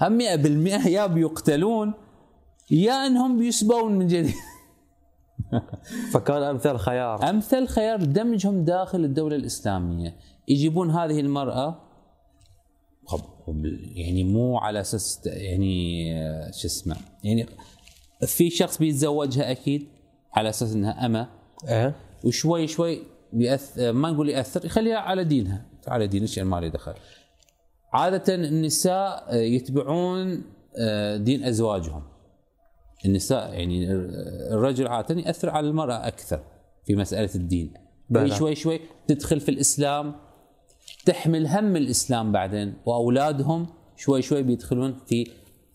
هم 0.00 0.18
100% 0.18 0.86
يا 0.86 1.06
بيقتلون 1.06 1.92
يا 2.70 3.06
إنهم 3.06 3.38
بيسبون 3.38 3.92
من 3.92 4.06
جديد. 4.06 4.34
فكان 6.12 6.42
أمثل 6.42 6.76
خيار. 6.76 7.30
أمثل 7.30 7.66
خيار 7.66 8.04
دمجهم 8.04 8.64
داخل 8.64 9.04
الدولة 9.04 9.36
الإسلامية. 9.36 10.16
يجيبون 10.48 10.90
هذه 10.90 11.20
المرأة 11.20 11.83
يعني 13.94 14.24
مو 14.24 14.58
على 14.58 14.80
أساس 14.80 15.20
يعني 15.26 16.12
آه، 16.18 16.50
شو 16.50 16.66
اسمه 16.66 16.96
يعني 17.24 17.46
في 18.26 18.50
شخص 18.50 18.78
بيتزوجها 18.78 19.50
أكيد 19.50 19.86
على 20.32 20.48
أساس 20.48 20.72
إنها 20.72 21.06
أمة. 21.06 21.28
إيه 21.68 21.96
وشوي 22.24 22.66
شوي 22.66 23.02
بيأثر 23.32 23.92
ما 23.92 24.10
نقول 24.10 24.28
يأثر 24.28 24.64
يخليها 24.64 24.96
على 24.98 25.24
دينها 25.24 25.64
على 25.88 26.06
دين 26.06 26.22
الشيء 26.22 26.44
ما 26.44 26.60
لي 26.60 26.70
دخل. 26.70 26.94
عادة 27.92 28.34
النساء 28.34 29.26
آه، 29.28 29.34
يتبعون 29.34 30.42
آه، 30.78 31.16
دين 31.16 31.44
أزواجهم. 31.44 32.02
النساء 33.04 33.52
يعني 33.52 33.92
الرجل 34.52 34.88
عادة 34.88 35.20
يأثر 35.20 35.50
على 35.50 35.68
المرأة 35.68 36.06
أكثر 36.06 36.40
في 36.86 36.96
مسألة 36.96 37.30
الدين. 37.34 37.74
بلى. 38.10 38.36
شوي 38.36 38.54
شوي 38.54 38.80
تدخل 39.06 39.40
في 39.40 39.48
الإسلام 39.48 40.14
تحمل 41.06 41.46
هم 41.46 41.76
الإسلام 41.76 42.32
بعدين 42.32 42.74
وأولادهم 42.86 43.66
شوي 43.96 44.22
شوي 44.22 44.42
بيدخلون 44.42 44.96
في 45.06 45.26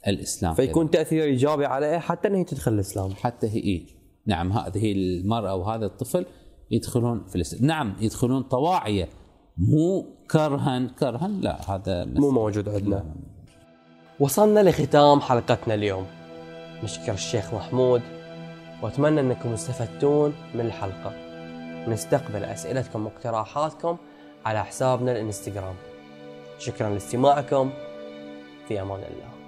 الإسلام 0.08 0.54
فيكون 0.54 0.92
تأثير 0.92 1.24
إيجابي 1.24 1.66
عليها 1.66 2.00
حتى 2.00 2.28
انها 2.28 2.44
تدخل 2.44 2.74
الإسلام. 2.74 3.14
حتى 3.14 3.48
هي 3.48 3.60
إيه؟ 3.60 3.86
نعم 4.26 4.52
هذه 4.52 4.92
المرأة 4.92 5.56
وهذا 5.56 5.86
الطفل 5.86 6.26
يدخلون 6.72 7.26
في 7.28 7.36
الإسلام. 7.36 7.66
نعم 7.66 7.96
يدخلون 8.00 8.44
طواعية. 8.44 9.10
مو 9.58 10.06
كرها 10.32 10.88
كرها 11.00 11.28
لا 11.28 11.76
هذا 11.76 12.06
مو 12.06 12.32
موجود 12.32 12.70
عندنا. 12.70 13.16
وصلنا 14.20 14.60
لختام 14.60 15.22
حلقتنا 15.22 15.74
اليوم. 15.74 16.06
نشكر 16.84 17.14
الشيخ 17.14 17.54
محمود 17.54 18.02
وأتمنى 18.84 19.20
أنكم 19.20 19.50
استفدتون 19.50 20.34
من 20.56 20.62
الحلقة. 20.62 21.14
نستقبل 21.88 22.44
أسئلتكم 22.44 23.06
واقتراحاتكم. 23.06 23.98
على 24.46 24.66
حسابنا 24.66 25.12
الانستغرام. 25.12 25.76
شكرا 26.60 26.90
لاستماعكم. 26.90 27.72
في 28.68 28.82
أمان 28.82 29.00
الله. 29.00 29.39